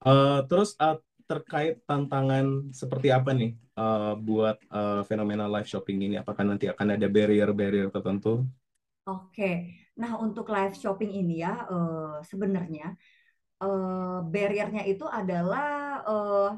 Uh, 0.04 0.44
terus 0.50 0.76
uh, 0.76 1.00
terkait 1.26 1.82
tantangan 1.84 2.70
seperti 2.70 3.10
apa 3.10 3.34
nih 3.34 3.58
uh, 3.74 4.14
buat 4.14 4.56
uh, 4.70 5.02
fenomena 5.04 5.50
live 5.50 5.66
shopping 5.66 5.98
ini? 6.06 6.14
Apakah 6.22 6.46
nanti 6.46 6.70
akan 6.70 6.94
ada 6.94 7.06
barrier-barrier 7.10 7.90
tertentu? 7.90 8.46
Oke, 9.06 9.70
nah 9.94 10.18
untuk 10.18 10.50
live 10.50 10.74
shopping 10.74 11.14
ini 11.14 11.42
ya 11.42 11.66
uh, 11.70 12.18
sebenarnya 12.26 12.94
uh, 13.62 14.22
barriernya 14.26 14.82
itu 14.86 15.06
adalah 15.06 16.02
uh, 16.02 16.50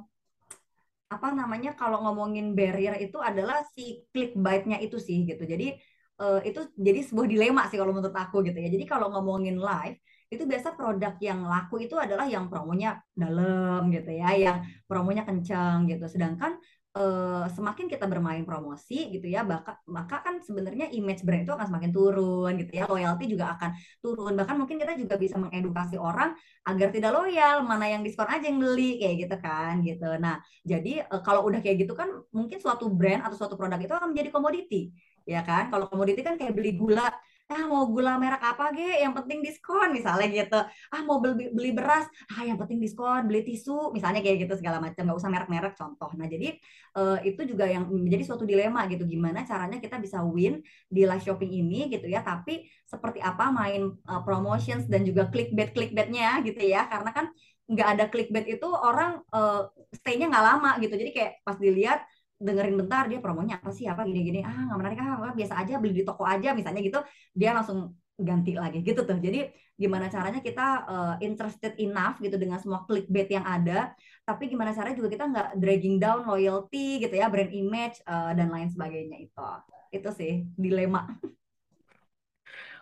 apa 1.09 1.29
namanya 1.33 1.73
kalau 1.73 2.05
ngomongin 2.05 2.53
barrier 2.53 3.01
itu 3.01 3.17
adalah 3.17 3.65
si 3.73 4.05
clickbait-nya 4.13 4.81
itu 4.85 5.01
sih 5.01 5.25
gitu. 5.25 5.45
Jadi 5.45 5.77
uh, 6.21 6.41
itu 6.45 6.69
jadi 6.77 7.01
sebuah 7.05 7.29
dilema 7.29 7.65
sih 7.73 7.81
kalau 7.81 7.97
menurut 7.97 8.17
aku 8.17 8.45
gitu 8.45 8.59
ya. 8.61 8.69
Jadi 8.69 8.85
kalau 8.85 9.09
ngomongin 9.13 9.57
live 9.57 9.97
itu 10.29 10.45
biasa 10.45 10.77
produk 10.77 11.17
yang 11.25 11.41
laku 11.49 11.81
itu 11.89 11.97
adalah 11.97 12.29
yang 12.29 12.53
promonya 12.53 13.01
dalam 13.17 13.89
gitu 13.89 14.13
ya, 14.13 14.37
yang 14.37 14.59
promonya 14.85 15.25
kencang 15.25 15.89
gitu. 15.89 16.05
Sedangkan 16.05 16.61
uh, 16.93 17.49
semakin 17.49 17.89
kita 17.89 18.05
bermain 18.05 18.45
promosi 18.45 19.09
gitu 19.09 19.25
ya, 19.25 19.41
maka 19.41 19.81
maka 19.89 20.21
kan 20.21 20.45
sebenarnya 20.45 20.93
image 20.93 21.25
brand 21.25 21.49
itu 21.49 21.53
akan 21.57 21.67
semakin 21.73 21.91
turun 21.97 22.53
gitu 22.61 22.73
ya, 22.77 22.85
loyalty 22.85 23.25
juga 23.33 23.57
akan 23.57 23.71
turun. 24.05 24.33
Bahkan 24.37 24.57
mungkin 24.61 24.77
kita 24.77 25.01
juga 25.01 25.17
bisa 25.17 25.41
mengedukasi 25.41 25.97
orang 25.97 26.37
agar 26.69 26.89
tidak 26.93 27.17
loyal, 27.17 27.65
mana 27.65 27.89
yang 27.89 28.05
diskon 28.05 28.29
aja 28.29 28.45
yang 28.45 28.61
beli 28.61 29.01
kayak 29.01 29.17
gitu 29.25 29.37
kan 29.41 29.81
gitu. 29.81 30.09
Nah, 30.21 30.45
jadi 30.61 31.09
uh, 31.09 31.25
kalau 31.25 31.49
udah 31.49 31.65
kayak 31.65 31.89
gitu 31.89 31.97
kan 31.97 32.13
mungkin 32.37 32.61
suatu 32.61 32.93
brand 32.93 33.25
atau 33.25 33.37
suatu 33.41 33.57
produk 33.57 33.81
itu 33.81 33.97
akan 33.97 34.13
menjadi 34.13 34.29
komoditi 34.29 34.93
ya 35.29 35.45
kan 35.45 35.69
kalau 35.69 35.85
komoditi 35.93 36.25
kan 36.25 36.41
kayak 36.41 36.57
beli 36.57 36.73
gula 36.81 37.13
ah 37.49 37.65
mau 37.65 37.89
gula 37.89 38.21
merek 38.21 38.45
apa 38.45 38.77
ge? 38.77 39.01
Yang 39.01 39.13
penting 39.25 39.39
diskon 39.41 39.89
misalnya 39.97 40.27
gitu. 40.29 40.61
Ah 40.93 41.01
mau 41.09 41.17
beli 41.17 41.49
beli 41.49 41.71
beras? 41.73 42.05
Ah 42.37 42.45
yang 42.45 42.61
penting 42.61 42.77
diskon 42.77 43.25
beli 43.25 43.41
tisu 43.41 43.91
misalnya 43.97 44.21
kayak 44.21 44.45
gitu 44.45 44.55
segala 44.61 44.79
macam. 44.85 45.01
Nggak 45.09 45.19
usah 45.19 45.31
merek-merek 45.33 45.75
contoh. 45.81 46.13
Nah 46.21 46.29
jadi 46.29 46.61
uh, 47.01 47.19
itu 47.25 47.41
juga 47.49 47.65
yang 47.65 47.89
menjadi 47.89 48.25
suatu 48.29 48.45
dilema 48.45 48.85
gitu 48.93 49.09
gimana 49.09 49.49
caranya 49.49 49.81
kita 49.81 49.97
bisa 49.97 50.21
win 50.21 50.61
di 50.93 51.09
live 51.09 51.25
shopping 51.25 51.49
ini 51.49 51.89
gitu 51.89 52.05
ya. 52.05 52.21
Tapi 52.21 52.69
seperti 52.85 53.25
apa 53.25 53.49
main 53.49 53.97
uh, 54.05 54.21
promotions 54.21 54.85
dan 54.93 55.09
juga 55.09 55.33
clickbait 55.33 55.73
clickbaitnya 55.73 56.45
gitu 56.45 56.61
ya. 56.61 56.85
Karena 56.85 57.11
kan 57.17 57.27
nggak 57.69 57.89
ada 57.97 58.05
clickbait 58.13 58.47
itu 58.49 58.69
orang 58.69 59.25
uh, 59.33 59.69
stay-nya 59.97 60.29
nggak 60.29 60.45
lama 60.45 60.71
gitu. 60.85 60.95
Jadi 61.01 61.11
kayak 61.17 61.33
pas 61.45 61.57
dilihat 61.57 62.05
dengerin 62.39 62.79
bentar 62.79 63.11
dia 63.11 63.19
promonya 63.19 63.59
apa 63.59 63.71
sih 63.75 63.91
apa 63.91 64.07
gini-gini. 64.07 64.47
Ah 64.47 64.71
nggak 64.71 64.79
menarik 64.79 64.99
ah 65.03 65.35
biasa 65.35 65.55
aja 65.59 65.83
beli 65.83 65.93
di 66.01 66.05
toko 66.07 66.23
aja 66.23 66.55
misalnya 66.55 66.81
gitu 66.81 67.01
dia 67.35 67.51
langsung 67.55 67.99
ganti 68.19 68.55
lagi 68.55 68.83
gitu 68.83 69.03
tuh. 69.03 69.19
Jadi 69.19 69.51
gimana 69.79 70.11
caranya 70.11 70.43
kita 70.43 70.67
uh, 70.91 71.15
interested 71.23 71.79
enough 71.79 72.19
gitu 72.19 72.35
dengan 72.35 72.59
semua 72.59 72.83
clickbait 72.83 73.31
yang 73.31 73.47
ada 73.47 73.95
tapi 74.27 74.51
gimana 74.51 74.75
caranya 74.75 74.99
juga 74.99 75.09
kita 75.15 75.25
nggak 75.31 75.49
dragging 75.63 76.03
down 76.03 76.27
loyalty 76.27 76.99
gitu 76.99 77.15
ya 77.15 77.31
brand 77.31 77.55
image 77.55 78.03
uh, 78.11 78.35
dan 78.35 78.51
lain 78.51 78.71
sebagainya 78.71 79.19
itu. 79.23 79.49
Itu 79.95 80.11
sih 80.11 80.51
dilema 80.59 81.07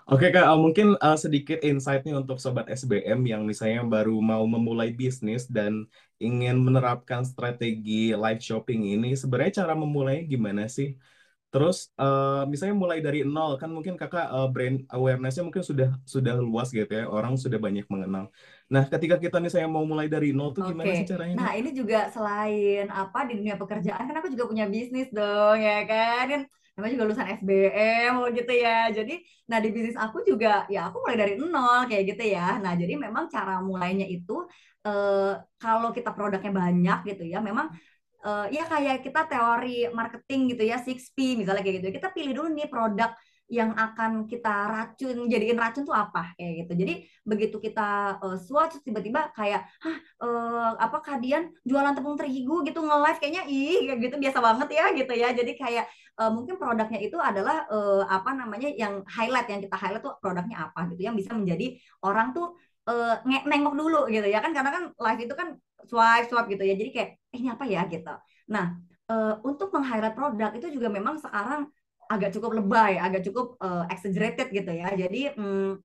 Oke 0.06 0.30
Kak, 0.30 0.46
mungkin 0.62 0.94
uh, 1.02 1.18
sedikit 1.18 1.58
insight 1.66 2.06
nih 2.06 2.14
untuk 2.14 2.38
Sobat 2.38 2.70
SBM 2.70 3.26
yang 3.26 3.42
misalnya 3.42 3.82
baru 3.82 4.14
mau 4.22 4.46
memulai 4.46 4.94
bisnis 4.94 5.50
dan 5.50 5.82
ingin 6.22 6.62
menerapkan 6.62 7.26
strategi 7.26 8.14
live 8.14 8.38
shopping 8.38 8.86
ini, 8.86 9.18
sebenarnya 9.18 9.66
cara 9.66 9.74
memulainya 9.74 10.22
gimana 10.30 10.70
sih? 10.70 10.94
Terus 11.50 11.90
uh, 11.98 12.46
misalnya 12.46 12.78
mulai 12.78 13.02
dari 13.02 13.26
nol, 13.26 13.58
kan 13.58 13.66
mungkin 13.66 13.98
kakak 13.98 14.30
uh, 14.30 14.46
brand 14.46 14.86
awarenessnya 14.94 15.42
mungkin 15.42 15.66
sudah 15.66 15.98
sudah 16.06 16.38
luas 16.38 16.70
gitu 16.70 16.86
ya, 16.86 17.10
orang 17.10 17.34
sudah 17.34 17.58
banyak 17.58 17.90
mengenal. 17.90 18.30
Nah, 18.70 18.86
ketika 18.86 19.18
kita 19.18 19.42
misalnya 19.42 19.66
mau 19.66 19.82
mulai 19.82 20.06
dari 20.06 20.30
nol 20.30 20.54
tuh 20.54 20.62
gimana 20.70 20.86
Oke, 20.86 21.02
sih 21.02 21.06
caranya? 21.10 21.34
nah 21.34 21.50
ini 21.58 21.74
juga 21.74 22.14
selain 22.14 22.86
apa 22.94 23.26
di 23.26 23.42
dunia 23.42 23.58
pekerjaan 23.58 24.06
kan 24.06 24.14
aku 24.22 24.30
juga 24.30 24.46
punya 24.46 24.70
bisnis 24.70 25.10
dong 25.10 25.58
ya 25.58 25.82
kan, 25.82 26.24
kan 26.30 26.42
namanya 26.76 26.92
juga 26.94 27.04
lulusan 27.08 27.28
SBM 27.40 28.12
gitu 28.36 28.52
ya. 28.64 28.70
Jadi, 28.92 29.12
nah 29.50 29.58
di 29.64 29.68
bisnis 29.74 29.96
aku 29.96 30.18
juga 30.30 30.68
ya 30.74 30.78
aku 30.92 30.96
mulai 31.02 31.16
dari 31.22 31.32
nol 31.40 31.80
kayak 31.90 32.04
gitu 32.14 32.22
ya. 32.36 32.60
Nah, 32.62 32.72
jadi 32.80 32.92
memang 33.04 33.24
cara 33.34 33.52
mulainya 33.64 34.06
itu 34.06 34.32
eh, 34.86 35.32
kalau 35.62 35.88
kita 35.96 36.10
produknya 36.16 36.52
banyak 36.60 36.98
gitu 37.08 37.22
ya, 37.32 37.38
memang 37.48 37.66
eh, 38.26 38.44
ya 38.56 38.62
kayak 38.72 38.96
kita 39.06 39.20
teori 39.30 39.68
marketing 39.98 40.40
gitu 40.52 40.62
ya, 40.70 40.76
6P 40.84 41.18
misalnya 41.40 41.62
kayak 41.64 41.76
gitu. 41.82 41.88
Kita 41.98 42.08
pilih 42.16 42.32
dulu 42.36 42.48
nih 42.56 42.66
produk 42.72 43.10
yang 43.46 43.70
akan 43.78 44.26
kita 44.26 44.50
racun 44.66 45.30
jadiin 45.30 45.54
racun 45.54 45.86
tuh 45.86 45.94
apa 45.94 46.34
kayak 46.34 46.66
gitu. 46.66 46.72
Jadi 46.82 46.94
begitu 47.22 47.56
kita 47.62 48.18
uh, 48.18 48.34
swatch 48.34 48.82
tiba-tiba 48.82 49.30
kayak 49.30 49.70
hah 49.78 49.96
uh, 50.22 50.70
apa 50.82 50.98
kalian 50.98 51.54
jualan 51.62 51.94
tepung 51.94 52.18
terigu 52.18 52.66
gitu 52.66 52.82
nge-live? 52.82 53.18
Kayaknya 53.22 53.42
ih 53.46 53.86
kayak 53.86 53.98
gitu 54.02 54.16
biasa 54.18 54.38
banget 54.42 54.68
ya 54.74 54.84
gitu 54.98 55.12
ya. 55.14 55.28
Jadi 55.30 55.52
kayak 55.54 55.86
uh, 56.18 56.30
mungkin 56.34 56.58
produknya 56.58 56.98
itu 56.98 57.16
adalah 57.22 57.70
uh, 57.70 58.02
apa 58.10 58.34
namanya 58.34 58.66
yang 58.74 59.06
highlight 59.06 59.46
yang 59.46 59.62
kita 59.62 59.76
highlight 59.78 60.02
tuh 60.02 60.18
produknya 60.18 60.66
apa 60.66 60.90
gitu 60.90 61.06
yang 61.06 61.14
bisa 61.14 61.30
menjadi 61.30 61.78
orang 62.02 62.34
tuh 62.34 62.58
uh, 62.90 63.22
nengok 63.26 63.74
dulu 63.78 64.00
gitu 64.10 64.26
ya 64.26 64.42
kan. 64.42 64.50
Karena 64.50 64.74
kan 64.74 64.84
live 64.90 65.20
itu 65.22 65.34
kan 65.38 65.48
swipe 65.86 66.26
swipe 66.26 66.50
gitu 66.50 66.66
ya. 66.66 66.74
Jadi 66.74 66.90
kayak 66.90 67.10
eh, 67.30 67.38
ini 67.38 67.48
apa 67.54 67.64
ya? 67.70 67.86
gitu. 67.86 68.10
Nah 68.50 68.74
uh, 69.10 69.34
untuk 69.46 69.70
meng-highlight 69.70 70.18
produk 70.18 70.50
itu 70.58 70.66
juga 70.74 70.90
memang 70.90 71.18
sekarang 71.22 71.70
agak 72.06 72.30
cukup 72.34 72.58
lebay, 72.62 72.98
agak 72.98 73.22
cukup 73.26 73.58
uh, 73.60 73.84
exaggerated 73.90 74.48
gitu 74.50 74.70
ya. 74.70 74.88
Jadi 74.94 75.34
hmm, 75.34 75.82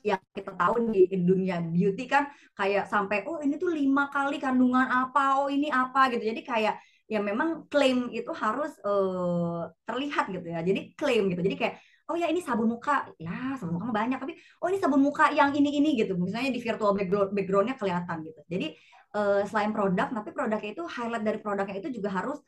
yang 0.00 0.22
kita 0.32 0.56
tahu 0.56 0.88
di 0.88 1.04
dunia 1.12 1.60
beauty 1.60 2.08
kan 2.08 2.32
kayak 2.56 2.88
sampai 2.88 3.28
oh 3.28 3.36
ini 3.44 3.60
tuh 3.60 3.70
lima 3.74 4.08
kali 4.08 4.40
kandungan 4.40 4.88
apa, 4.88 5.44
oh 5.44 5.48
ini 5.52 5.68
apa 5.68 6.10
gitu. 6.14 6.24
Jadi 6.24 6.40
kayak 6.42 6.74
ya 7.10 7.18
memang 7.18 7.66
klaim 7.66 8.08
itu 8.14 8.30
harus 8.32 8.72
uh, 8.86 9.68
terlihat 9.84 10.30
gitu 10.30 10.46
ya. 10.46 10.60
Jadi 10.62 10.94
klaim 10.96 11.28
gitu. 11.28 11.42
Jadi 11.42 11.56
kayak 11.58 11.74
oh 12.10 12.16
ya 12.18 12.26
ini 12.26 12.42
sabun 12.42 12.66
muka 12.66 13.06
ya 13.22 13.54
sabun 13.54 13.78
muka 13.78 13.94
banyak 13.94 14.18
tapi 14.18 14.34
oh 14.58 14.66
ini 14.66 14.78
sabun 14.82 14.98
muka 14.98 15.30
yang 15.30 15.54
ini 15.54 15.78
ini 15.78 15.94
gitu 15.94 16.18
misalnya 16.18 16.50
di 16.50 16.58
virtual 16.58 16.90
background 16.90 17.30
backgroundnya 17.30 17.78
kelihatan 17.78 18.26
gitu 18.26 18.40
jadi 18.50 18.66
uh, 19.14 19.46
selain 19.46 19.70
produk 19.70 20.10
tapi 20.10 20.34
produknya 20.34 20.70
itu 20.74 20.82
highlight 20.90 21.22
dari 21.22 21.38
produknya 21.38 21.78
itu 21.78 21.88
juga 21.94 22.10
harus 22.10 22.42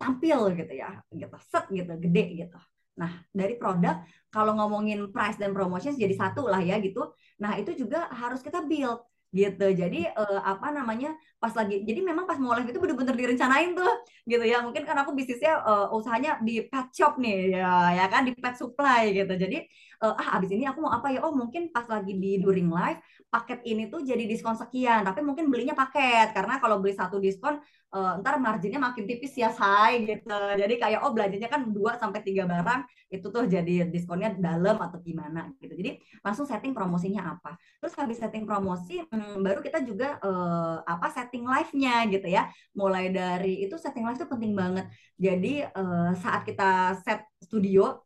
tampil 0.00 0.38
gitu 0.58 0.72
ya 0.72 1.00
gitu. 1.12 1.36
Set 1.50 1.64
gitu 1.70 1.92
gede 1.98 2.24
gitu. 2.46 2.58
Nah 3.00 3.10
dari 3.34 3.58
produk 3.58 4.06
kalau 4.30 4.54
ngomongin 4.58 5.10
price 5.10 5.38
dan 5.38 5.50
promotion 5.50 5.94
jadi 5.98 6.14
satu 6.14 6.46
lah 6.46 6.62
ya 6.62 6.78
gitu. 6.78 7.14
Nah 7.42 7.58
itu 7.58 7.74
juga 7.74 8.06
harus 8.10 8.38
kita 8.42 8.62
build 8.62 9.02
gitu. 9.34 9.66
Jadi 9.74 10.06
uh, 10.14 10.40
apa 10.46 10.70
namanya 10.70 11.10
pas 11.42 11.50
lagi 11.50 11.82
jadi 11.82 12.00
memang 12.06 12.22
pas 12.22 12.38
mau 12.38 12.54
live 12.54 12.70
itu 12.70 12.78
bener-bener 12.78 13.18
direncanain 13.18 13.74
tuh 13.74 13.92
gitu 14.30 14.46
ya. 14.46 14.62
Mungkin 14.62 14.86
kan 14.86 14.94
aku 15.02 15.10
bisnisnya 15.10 15.58
uh, 15.58 15.90
usahanya 15.90 16.38
di 16.38 16.62
pet 16.70 16.94
shop 16.94 17.18
nih 17.18 17.58
ya 17.58 17.98
ya 17.98 18.06
kan 18.06 18.22
di 18.22 18.32
pet 18.38 18.54
supply 18.54 19.10
gitu. 19.10 19.34
Jadi 19.34 19.66
uh, 20.06 20.14
ah 20.14 20.38
abis 20.38 20.54
ini 20.54 20.70
aku 20.70 20.86
mau 20.86 20.94
apa 20.94 21.10
ya? 21.10 21.26
Oh 21.26 21.34
mungkin 21.34 21.74
pas 21.74 21.90
lagi 21.90 22.14
di 22.14 22.38
during 22.38 22.70
live 22.70 23.02
paket 23.26 23.66
ini 23.66 23.90
tuh 23.90 24.06
jadi 24.06 24.22
diskon 24.22 24.54
sekian 24.54 25.02
tapi 25.02 25.18
mungkin 25.26 25.50
belinya 25.50 25.74
paket. 25.74 26.30
Karena 26.30 26.62
kalau 26.62 26.78
beli 26.78 26.94
satu 26.94 27.18
diskon 27.18 27.58
uh, 27.94 28.18
ntar 28.20 28.42
marginnya 28.42 28.82
makin 28.82 29.06
tipis 29.06 29.38
ya 29.38 29.54
say 29.54 30.02
gitu. 30.02 30.38
Jadi 30.58 30.74
kayak 30.82 31.06
oh 31.06 31.14
belanjanya 31.14 31.46
kan 31.46 31.70
2 31.70 31.94
sampai 31.94 32.20
tiga 32.26 32.44
barang 32.44 32.82
itu 33.14 33.26
tuh 33.30 33.46
jadi 33.46 33.86
diskonnya 33.86 34.34
dalam 34.34 34.76
atau 34.82 34.98
gimana 34.98 35.54
gitu. 35.62 35.70
Jadi 35.70 36.02
langsung 36.26 36.44
setting 36.44 36.74
promosinya 36.74 37.38
apa. 37.38 37.54
Terus 37.78 37.94
habis 37.94 38.18
setting 38.18 38.44
promosi 38.44 38.98
hmm, 39.06 39.38
baru 39.40 39.62
kita 39.62 39.86
juga 39.86 40.18
uh, 40.20 40.82
apa 40.82 41.06
setting 41.14 41.46
live-nya 41.46 42.10
gitu 42.10 42.26
ya. 42.26 42.50
Mulai 42.74 43.14
dari 43.14 43.62
itu 43.62 43.78
setting 43.78 44.02
live 44.02 44.18
itu 44.18 44.26
penting 44.26 44.52
banget. 44.58 44.86
Jadi 45.14 45.62
uh, 45.62 46.10
saat 46.18 46.42
kita 46.42 46.98
set 47.06 47.22
studio 47.38 48.02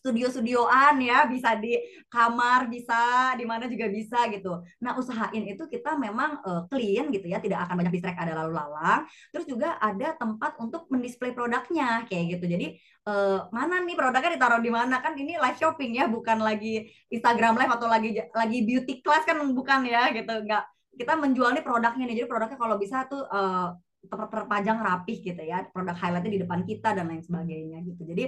studio-studioan 0.00 0.96
ya, 0.98 1.28
bisa 1.28 1.54
di 1.60 1.76
kamar, 2.08 2.66
bisa 2.72 3.32
di 3.36 3.44
mana 3.44 3.68
juga 3.68 3.86
bisa 3.92 4.26
gitu. 4.32 4.64
Nah, 4.80 4.96
usahain 4.96 5.44
itu 5.44 5.68
kita 5.68 5.94
memang 6.00 6.40
uh, 6.42 6.64
clean 6.66 7.12
gitu 7.12 7.28
ya, 7.28 7.38
tidak 7.38 7.68
akan 7.68 7.84
banyak 7.84 7.92
distract 7.94 8.18
ada 8.18 8.32
lalu 8.40 8.56
lalang. 8.56 9.04
Terus 9.30 9.46
juga 9.46 9.76
ada 9.78 10.16
tempat 10.16 10.56
untuk 10.58 10.88
mendisplay 10.88 11.36
produknya 11.36 12.08
kayak 12.08 12.40
gitu. 12.40 12.44
Jadi 12.48 12.66
uh, 13.06 13.46
mana 13.52 13.84
nih 13.84 13.94
produknya 13.94 14.34
ditaruh 14.40 14.60
di 14.64 14.72
mana 14.72 14.98
kan 15.04 15.12
ini 15.14 15.36
live 15.36 15.58
shopping 15.60 16.00
ya, 16.00 16.08
bukan 16.08 16.40
lagi 16.40 16.88
Instagram 17.12 17.60
live 17.60 17.72
atau 17.76 17.86
lagi 17.86 18.16
lagi 18.32 18.58
beauty 18.64 19.04
class 19.04 19.28
kan 19.28 19.36
bukan 19.52 19.84
ya 19.84 20.08
gitu. 20.16 20.32
Enggak 20.32 20.64
kita 20.96 21.16
menjual 21.16 21.52
nih 21.54 21.64
produknya 21.64 22.04
nih. 22.08 22.16
Jadi 22.24 22.28
produknya 22.28 22.58
kalau 22.58 22.76
bisa 22.80 23.04
tuh 23.06 23.24
uh, 23.28 23.76
terpajang 24.08 24.78
rapih 24.80 25.20
gitu 25.20 25.42
ya 25.44 25.68
produk 25.68 25.92
highlightnya 25.92 26.32
di 26.36 26.40
depan 26.44 26.60
kita 26.64 26.96
dan 26.96 27.04
lain 27.10 27.20
sebagainya 27.20 27.78
gitu. 27.84 28.02
Jadi 28.08 28.24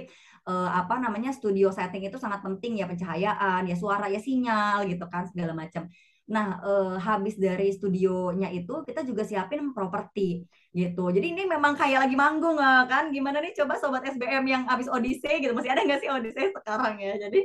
eh, 0.49 0.69
apa 0.69 0.95
namanya 1.01 1.33
studio 1.33 1.73
setting 1.73 2.05
itu 2.05 2.17
sangat 2.21 2.45
penting 2.45 2.77
ya 2.81 2.85
pencahayaan 2.85 3.65
ya 3.65 3.75
suara 3.75 4.05
ya 4.09 4.21
sinyal 4.21 4.85
gitu 4.85 5.05
kan 5.09 5.25
segala 5.29 5.57
macam. 5.57 5.89
Nah 6.29 6.47
eh, 6.61 6.95
habis 7.01 7.35
dari 7.35 7.73
studionya 7.73 8.47
itu 8.53 8.73
kita 8.87 9.01
juga 9.03 9.25
siapin 9.25 9.73
properti 9.73 10.45
gitu. 10.71 11.09
Jadi 11.09 11.25
ini 11.33 11.43
memang 11.49 11.73
kayak 11.75 12.05
lagi 12.07 12.15
manggung 12.15 12.57
eh, 12.61 12.83
kan. 12.87 13.09
Gimana 13.09 13.41
nih 13.43 13.53
coba 13.57 13.73
sobat 13.81 14.05
SBM 14.07 14.45
yang 14.47 14.63
habis 14.69 14.87
Odyssey 14.87 15.41
gitu. 15.41 15.51
Masih 15.57 15.73
ada 15.73 15.81
nggak 15.83 15.99
sih 16.05 16.09
Odyssey 16.13 16.45
sekarang 16.53 16.95
ya? 17.01 17.13
Jadi 17.17 17.39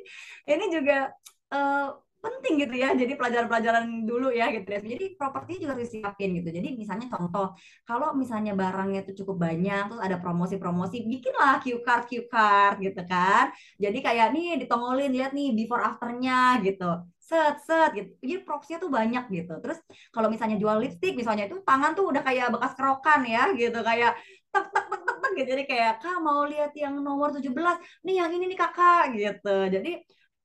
ini 0.52 0.64
juga 0.68 1.10
eh, 1.54 1.86
penting 2.18 2.52
gitu 2.66 2.74
ya. 2.74 2.88
Jadi 2.98 3.12
pelajaran-pelajaran 3.14 3.84
dulu 4.02 4.28
ya 4.34 4.50
gitu 4.50 4.68
ya. 4.68 4.78
Jadi 4.82 5.04
properti 5.14 5.62
juga 5.62 5.78
harus 5.78 5.86
disiapin 5.86 6.28
gitu. 6.38 6.48
Jadi 6.50 6.68
misalnya 6.74 7.06
contoh 7.14 7.54
kalau 7.86 8.12
misalnya 8.18 8.52
barangnya 8.58 9.06
itu 9.06 9.22
cukup 9.22 9.36
banyak 9.46 9.82
terus 9.88 10.02
ada 10.02 10.16
promosi-promosi 10.18 11.06
bikinlah 11.06 11.62
cue 11.62 11.80
card 11.86 12.04
cue 12.10 12.26
card 12.26 12.76
gitu 12.82 13.00
kan. 13.06 13.54
Jadi 13.78 13.98
kayak 14.02 14.26
nih 14.34 14.46
ditongolin 14.66 15.10
lihat 15.14 15.30
nih 15.36 15.54
before 15.54 15.82
afternya 15.82 16.58
gitu. 16.66 17.06
Set 17.22 17.60
set 17.62 17.90
gitu. 17.94 18.10
Jadi 18.24 18.34
propsnya 18.42 18.76
tuh 18.82 18.90
banyak 18.90 19.24
gitu. 19.30 19.52
Terus 19.62 19.78
kalau 20.10 20.28
misalnya 20.32 20.56
jual 20.58 20.76
lipstick 20.82 21.14
misalnya 21.14 21.46
itu 21.46 21.60
tangan 21.62 21.92
tuh 21.94 22.10
udah 22.10 22.22
kayak 22.26 22.50
bekas 22.50 22.72
kerokan 22.74 23.20
ya 23.28 23.52
gitu. 23.54 23.78
Kayak 23.84 24.18
tek 24.50 24.66
tek 24.74 24.84
tek 24.90 25.00
tek 25.06 25.16
tek 25.22 25.32
gitu. 25.38 25.48
Jadi 25.54 25.62
kayak 25.70 25.92
kak 26.02 26.18
mau 26.24 26.42
lihat 26.48 26.72
yang 26.74 26.94
nomor 26.98 27.30
17 27.30 27.76
nih 28.02 28.14
yang 28.20 28.30
ini 28.34 28.44
nih 28.50 28.58
kakak 28.58 29.02
gitu. 29.14 29.56
Jadi 29.70 29.90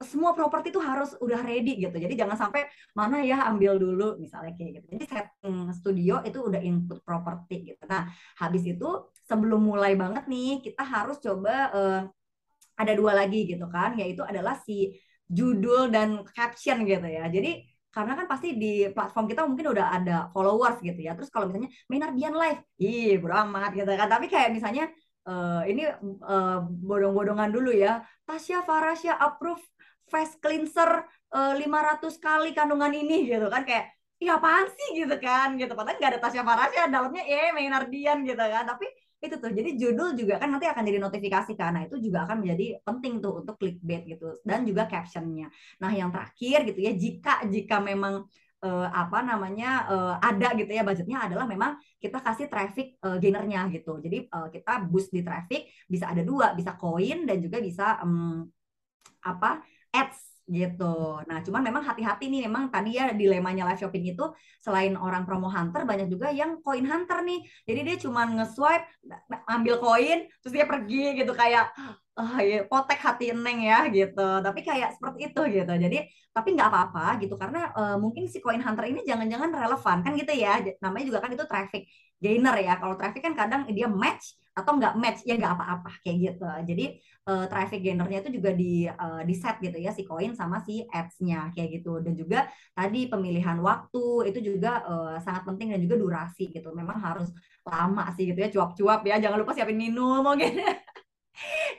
semua 0.04 0.36
properti 0.38 0.70
itu 0.70 0.80
harus 0.84 1.16
udah 1.18 1.40
ready 1.42 1.80
gitu. 1.80 1.96
Jadi 1.96 2.14
jangan 2.14 2.38
sampai 2.38 2.68
mana 2.94 3.24
ya 3.24 3.48
ambil 3.50 3.80
dulu 3.80 4.20
misalnya 4.20 4.54
kayak 4.54 4.84
gitu. 4.84 4.88
Jadi 5.00 5.06
setting 5.10 5.58
studio 5.74 6.22
itu 6.22 6.40
udah 6.44 6.62
input 6.62 7.00
properti 7.02 7.74
gitu. 7.74 7.84
Nah, 7.90 8.12
habis 8.38 8.64
itu 8.68 8.90
sebelum 9.26 9.64
mulai 9.64 9.96
banget 9.96 10.28
nih 10.28 10.62
kita 10.62 10.84
harus 10.84 11.18
coba 11.24 11.56
uh, 11.72 12.02
ada 12.78 12.94
dua 12.94 13.16
lagi 13.16 13.48
gitu 13.48 13.66
kan, 13.72 13.96
yaitu 13.98 14.22
adalah 14.22 14.60
si 14.62 14.94
judul 15.26 15.90
dan 15.90 16.22
caption 16.36 16.84
gitu 16.84 17.08
ya. 17.08 17.26
Jadi 17.32 17.66
karena 17.94 18.18
kan 18.18 18.26
pasti 18.26 18.58
di 18.58 18.90
platform 18.90 19.30
kita 19.30 19.46
mungkin 19.46 19.70
udah 19.70 19.88
ada 19.94 20.18
followers 20.34 20.82
gitu 20.82 20.98
ya. 20.98 21.14
Terus 21.14 21.30
kalau 21.30 21.46
misalnya 21.50 21.70
Minardian 21.86 22.34
Live, 22.34 22.66
ih 22.82 23.22
bro 23.22 23.38
amat 23.46 23.78
gitu 23.78 23.86
kan. 23.94 24.10
Tapi 24.10 24.26
kayak 24.34 24.50
misalnya 24.50 24.90
uh, 25.30 25.62
ini 25.70 25.86
uh, 26.26 26.66
bodong-bodongan 26.66 27.54
dulu 27.54 27.70
ya. 27.70 28.02
Tasya 28.26 28.66
Farasya 28.66 29.14
approve 29.22 29.62
face 30.08 30.36
cleanser 30.40 31.06
uh, 31.34 31.54
500 31.56 32.18
kali 32.20 32.52
kandungan 32.52 32.92
ini 32.92 33.28
gitu 33.28 33.48
kan. 33.48 33.64
Kayak 33.68 33.94
iya 34.20 34.40
apaan 34.40 34.68
sih? 34.72 35.04
gitu 35.04 35.16
kan 35.20 35.56
gitu. 35.60 35.74
Padahal 35.76 35.98
nggak 36.00 36.12
ada 36.16 36.22
Tasya 36.22 36.44
Farasya 36.48 36.84
dalamnya 36.88 37.24
eh 37.28 37.50
Maynardian 37.56 38.24
gitu 38.24 38.40
kan. 38.40 38.64
Tapi 38.68 38.86
itu 39.24 39.36
tuh 39.40 39.52
jadi 39.56 39.70
judul 39.80 40.20
juga 40.20 40.36
kan 40.36 40.52
nanti 40.52 40.68
akan 40.68 40.84
jadi 40.84 41.00
notifikasi 41.00 41.56
karena 41.56 41.88
itu 41.88 41.96
juga 41.96 42.28
akan 42.28 42.44
menjadi 42.44 42.84
penting 42.84 43.24
tuh 43.24 43.40
untuk 43.40 43.56
clickbait 43.56 44.04
gitu 44.04 44.44
dan 44.44 44.68
juga 44.68 44.84
captionnya. 44.84 45.48
Nah 45.80 45.92
yang 45.96 46.12
terakhir 46.12 46.68
gitu 46.68 46.80
ya 46.84 46.92
jika 46.92 47.48
jika 47.48 47.80
memang 47.80 48.28
uh, 48.64 48.88
apa 48.92 49.24
namanya 49.24 49.88
uh, 49.88 50.16
ada 50.20 50.52
gitu 50.60 50.72
ya 50.72 50.84
budgetnya 50.84 51.24
adalah 51.24 51.48
memang 51.48 51.80
kita 52.04 52.20
kasih 52.20 52.52
traffic 52.52 53.00
uh, 53.00 53.16
gainernya 53.16 53.72
gitu. 53.72 53.96
Jadi 54.04 54.28
uh, 54.28 54.52
kita 54.52 54.84
boost 54.92 55.16
di 55.16 55.24
traffic 55.24 55.72
bisa 55.88 56.12
ada 56.12 56.20
dua 56.20 56.52
bisa 56.52 56.76
koin 56.76 57.24
dan 57.24 57.40
juga 57.40 57.64
bisa 57.64 58.04
um, 58.04 58.44
apa 59.24 59.64
ads 59.94 60.34
gitu. 60.44 61.24
Nah, 61.24 61.40
cuman 61.40 61.62
memang 61.64 61.84
hati-hati 61.88 62.28
nih 62.28 62.52
memang 62.52 62.68
tadi 62.68 63.00
ya 63.00 63.16
dilemanya 63.16 63.64
live 63.64 63.80
shopping 63.80 64.04
itu 64.12 64.28
selain 64.60 65.00
orang 65.00 65.24
promo 65.24 65.48
hunter 65.48 65.88
banyak 65.88 66.12
juga 66.12 66.36
yang 66.36 66.60
koin 66.60 66.84
hunter 66.84 67.24
nih. 67.24 67.40
Jadi 67.64 67.80
dia 67.88 67.96
cuma 68.04 68.28
nge-swipe 68.28 68.84
ambil 69.48 69.80
koin 69.80 70.28
terus 70.44 70.52
dia 70.52 70.68
pergi 70.68 71.24
gitu 71.24 71.32
kayak 71.32 71.72
oh, 72.20 72.38
ya, 72.44 72.68
potek 72.68 73.00
hati 73.00 73.32
neng 73.32 73.64
ya 73.64 73.88
gitu. 73.88 74.28
Tapi 74.44 74.60
kayak 74.68 75.00
seperti 75.00 75.32
itu 75.32 75.42
gitu. 75.48 75.74
Jadi 75.80 75.98
tapi 76.34 76.50
nggak 76.58 76.70
apa-apa 76.70 77.24
gitu 77.24 77.38
karena 77.40 77.72
uh, 77.78 77.96
mungkin 77.96 78.28
si 78.28 78.44
koin 78.44 78.60
hunter 78.60 78.84
ini 78.90 79.06
jangan-jangan 79.08 79.48
relevan 79.48 79.98
kan 80.04 80.12
gitu 80.20 80.34
ya. 80.36 80.60
Namanya 80.84 81.06
juga 81.08 81.20
kan 81.24 81.32
itu 81.32 81.46
traffic 81.48 81.88
gainer 82.24 82.56
ya. 82.64 82.80
Kalau 82.80 82.96
traffic 82.96 83.22
kan 83.28 83.36
kadang 83.36 83.68
dia 83.68 83.92
match 83.92 84.40
atau 84.56 84.78
nggak 84.78 84.96
match 84.96 85.20
ya 85.28 85.36
nggak 85.36 85.54
apa-apa 85.60 85.92
kayak 86.00 86.18
gitu. 86.32 86.48
Jadi 86.64 86.86
uh, 87.28 87.46
traffic 87.48 87.84
gainernya 87.84 88.24
itu 88.24 88.40
juga 88.40 88.52
di 88.52 88.88
uh, 88.88 89.22
di 89.24 89.36
set 89.36 89.60
gitu 89.64 89.78
ya 89.80 89.92
si 89.96 90.04
koin 90.04 90.36
sama 90.36 90.60
si 90.64 90.84
ads-nya 90.88 91.52
kayak 91.56 91.82
gitu 91.82 92.04
dan 92.04 92.14
juga 92.16 92.48
tadi 92.76 93.08
pemilihan 93.08 93.60
waktu 93.64 94.32
itu 94.32 94.40
juga 94.54 94.84
uh, 94.84 95.16
sangat 95.24 95.48
penting 95.48 95.76
dan 95.76 95.80
juga 95.84 95.96
durasi 96.00 96.52
gitu 96.52 96.72
memang 96.76 97.00
harus 97.00 97.32
lama 97.64 98.12
sih 98.16 98.28
gitu 98.28 98.40
ya 98.40 98.50
cuap-cuap 98.52 99.02
ya 99.08 99.16
jangan 99.24 99.40
lupa 99.40 99.56
siapin 99.56 99.80
minum 99.80 100.24
oke 100.24 100.48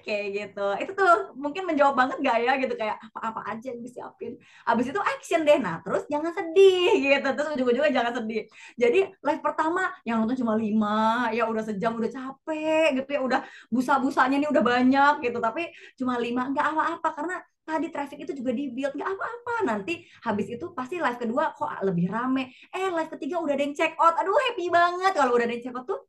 kayak 0.04 0.26
gitu. 0.34 0.66
Itu 0.82 0.92
tuh 0.98 1.12
mungkin 1.38 1.62
menjawab 1.68 1.94
banget 1.94 2.16
gak 2.20 2.38
ya 2.42 2.52
gitu. 2.60 2.74
Kayak 2.74 2.96
apa-apa 3.10 3.40
aja 3.54 3.66
yang 3.72 3.80
disiapin? 3.80 4.36
Abis 4.66 4.90
itu 4.90 5.00
action 5.00 5.40
deh. 5.46 5.58
Nah 5.62 5.80
terus 5.80 6.04
jangan 6.10 6.32
sedih 6.34 6.92
gitu. 7.00 7.28
Terus 7.34 7.48
juga-juga 7.56 7.88
jangan 7.90 8.12
sedih. 8.22 8.42
Jadi 8.76 9.00
live 9.10 9.42
pertama 9.42 9.90
yang 10.02 10.22
nonton 10.22 10.36
cuma 10.38 10.54
lima 10.58 11.30
ya 11.30 11.46
udah 11.48 11.64
sejam 11.64 11.96
udah 11.96 12.10
capek 12.10 13.00
gitu 13.02 13.10
ya. 13.16 13.20
Udah 13.22 13.40
busa-busanya 13.70 14.36
nih 14.42 14.48
udah 14.50 14.62
banyak 14.62 15.14
gitu. 15.24 15.38
Tapi 15.38 15.70
cuma 15.98 16.18
lima 16.18 16.50
nggak 16.50 16.66
apa-apa. 16.74 17.08
Karena 17.14 17.36
tadi 17.64 17.88
traffic 17.88 18.28
itu 18.28 18.32
juga 18.36 18.52
di 18.52 18.68
build 18.74 18.92
nggak 18.92 19.10
apa-apa. 19.16 19.54
Nanti 19.64 20.04
habis 20.26 20.52
itu 20.52 20.76
pasti 20.76 21.00
live 21.00 21.16
kedua 21.16 21.56
kok 21.56 21.70
lebih 21.80 22.12
rame. 22.12 22.52
Eh 22.68 22.92
live 22.92 23.08
ketiga 23.08 23.40
udah 23.40 23.54
ada 23.56 23.64
yang 23.64 23.74
check 23.74 23.96
out. 23.96 24.14
Aduh 24.20 24.36
happy 24.36 24.68
banget. 24.68 25.12
Kalau 25.16 25.32
udah 25.32 25.46
ada 25.48 25.54
yang 25.56 25.64
check 25.64 25.76
out 25.76 25.86
tuh 25.88 26.04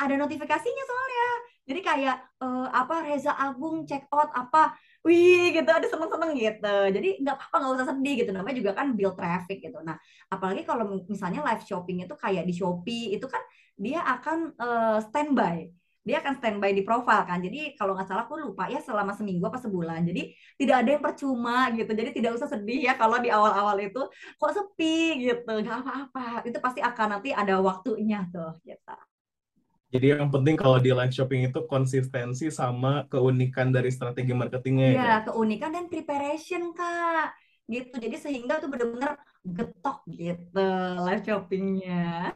ada 0.00 0.14
notifikasinya 0.16 0.84
soalnya. 0.88 1.28
Jadi 1.68 1.80
kayak 1.86 2.16
uh, 2.42 2.66
apa 2.72 3.06
Reza 3.06 3.36
Agung 3.36 3.86
check 3.86 4.08
out 4.10 4.32
apa 4.34 4.74
wih 5.06 5.54
gitu 5.54 5.68
ada 5.70 5.86
seneng-seneng 5.86 6.32
gitu. 6.34 6.76
Jadi 6.96 7.08
nggak 7.22 7.36
apa-apa 7.36 7.56
nggak 7.60 7.72
usah 7.78 7.88
sedih 7.94 8.14
gitu. 8.24 8.30
Namanya 8.34 8.56
juga 8.56 8.72
kan 8.74 8.86
build 8.96 9.14
traffic 9.14 9.62
gitu. 9.62 9.78
Nah 9.84 9.96
apalagi 10.32 10.64
kalau 10.64 11.04
misalnya 11.06 11.44
live 11.46 11.62
shopping 11.62 12.02
itu 12.02 12.14
kayak 12.16 12.44
di 12.48 12.54
Shopee 12.56 13.14
itu 13.14 13.26
kan 13.28 13.42
dia 13.76 14.00
akan 14.02 14.38
uh, 14.56 14.98
standby. 15.04 15.68
Dia 16.00 16.24
akan 16.24 16.40
standby 16.40 16.72
di 16.72 16.82
profile 16.82 17.28
kan. 17.28 17.38
Jadi 17.44 17.76
kalau 17.76 17.92
nggak 17.92 18.08
salah 18.08 18.24
aku 18.24 18.40
lupa 18.40 18.66
ya 18.72 18.80
selama 18.80 19.12
seminggu 19.12 19.44
apa 19.46 19.60
sebulan. 19.60 20.00
Jadi 20.08 20.32
tidak 20.56 20.76
ada 20.80 20.90
yang 20.96 21.02
percuma 21.04 21.70
gitu. 21.76 21.92
Jadi 21.92 22.10
tidak 22.16 22.40
usah 22.40 22.48
sedih 22.50 22.88
ya 22.88 22.92
kalau 22.96 23.20
di 23.20 23.28
awal-awal 23.28 23.76
itu 23.78 24.00
kok 24.40 24.52
sepi? 24.56 25.28
gitu. 25.28 25.52
Nggak 25.60 25.86
apa-apa. 25.86 26.48
Itu 26.48 26.58
pasti 26.58 26.80
akan 26.82 27.20
nanti 27.20 27.30
ada 27.36 27.60
waktunya 27.60 28.26
tuh 28.32 28.58
gitu 28.64 29.09
jadi 29.90 30.22
yang 30.22 30.30
penting 30.30 30.54
kalau 30.54 30.78
di 30.78 30.94
live 30.94 31.10
shopping 31.10 31.50
itu 31.50 31.66
konsistensi 31.66 32.46
sama 32.54 33.10
keunikan 33.10 33.74
dari 33.74 33.90
strategi 33.90 34.30
marketingnya 34.30 34.86
ya. 34.86 34.94
Iya, 34.94 35.14
keunikan 35.26 35.74
dan 35.74 35.90
preparation 35.90 36.70
kak, 36.70 37.34
gitu. 37.66 37.94
Jadi 37.98 38.16
sehingga 38.22 38.62
tuh 38.62 38.70
benar-benar 38.70 39.18
getok 39.42 40.06
gitu 40.06 40.70
live 41.02 41.22
shoppingnya. 41.26 42.30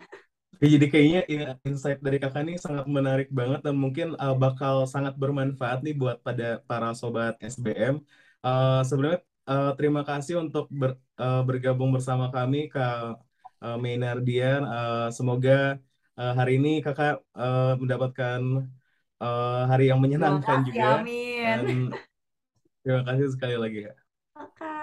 Jadi 0.59 0.87
kayaknya 0.91 1.21
insight 1.63 2.03
dari 2.03 2.19
kakak 2.19 2.43
ini 2.43 2.59
sangat 2.59 2.87
menarik 2.91 3.29
banget 3.31 3.61
dan 3.63 3.75
mungkin 3.79 4.19
uh, 4.19 4.35
bakal 4.35 4.87
sangat 4.91 5.15
bermanfaat 5.15 5.83
nih 5.87 5.95
buat 5.95 6.19
pada 6.27 6.59
para 6.67 6.91
sobat 6.91 7.39
SBM. 7.39 8.03
Uh, 8.43 8.83
sebelumnya 8.83 9.23
uh, 9.47 9.73
terima 9.79 10.03
kasih 10.03 10.43
untuk 10.43 10.67
ber, 10.75 10.99
uh, 11.23 11.43
bergabung 11.47 11.95
bersama 11.95 12.35
kami 12.35 12.67
Kak 12.67 13.23
uh, 13.63 13.79
Maynardian. 13.79 14.63
Uh, 14.67 15.09
semoga 15.15 15.79
uh, 16.19 16.35
hari 16.35 16.59
ini 16.59 16.83
kakak 16.83 17.23
uh, 17.35 17.75
mendapatkan 17.79 18.41
uh, 19.23 19.63
hari 19.69 19.91
yang 19.91 20.01
menyenangkan 20.03 20.63
kasih, 20.63 20.69
juga. 20.71 20.89
Amin. 21.03 21.45
Dan 21.45 21.61
terima 22.83 23.03
kasih 23.07 23.27
sekali 23.31 23.57
lagi 23.59 23.79
kak. 23.91 23.97
Oke. 24.35 24.77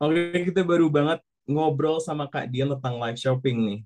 Oke, 0.00 0.22
kita 0.52 0.60
baru 0.66 0.90
banget 0.90 1.22
ngobrol 1.44 2.00
sama 2.00 2.28
Kak 2.28 2.48
Dian 2.50 2.72
tentang 2.72 2.98
live 3.00 3.20
shopping 3.20 3.56
nih. 3.62 3.80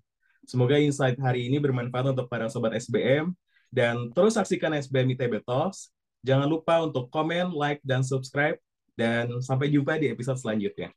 Semoga 0.49 0.81
insight 0.81 1.19
hari 1.21 1.51
ini 1.51 1.61
bermanfaat 1.61 2.17
untuk 2.17 2.27
para 2.33 2.49
sobat 2.49 2.73
SBM 2.73 3.37
dan 3.69 4.09
terus 4.17 4.39
saksikan 4.39 4.73
SBM 4.73 5.13
ITB 5.13 5.45
Talks. 5.45 5.93
Jangan 6.25 6.51
lupa 6.51 6.83
untuk 6.83 7.13
komen, 7.13 7.55
like, 7.55 7.79
dan 7.87 8.03
subscribe. 8.03 8.59
Dan 8.99 9.39
sampai 9.39 9.71
jumpa 9.71 9.95
di 9.95 10.11
episode 10.11 10.43
selanjutnya. 10.43 10.91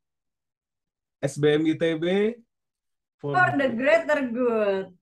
SBM 1.22 1.70
ITB 1.78 2.34
for 3.22 3.54
the 3.58 3.70
greater 3.70 4.28
good. 4.28 4.94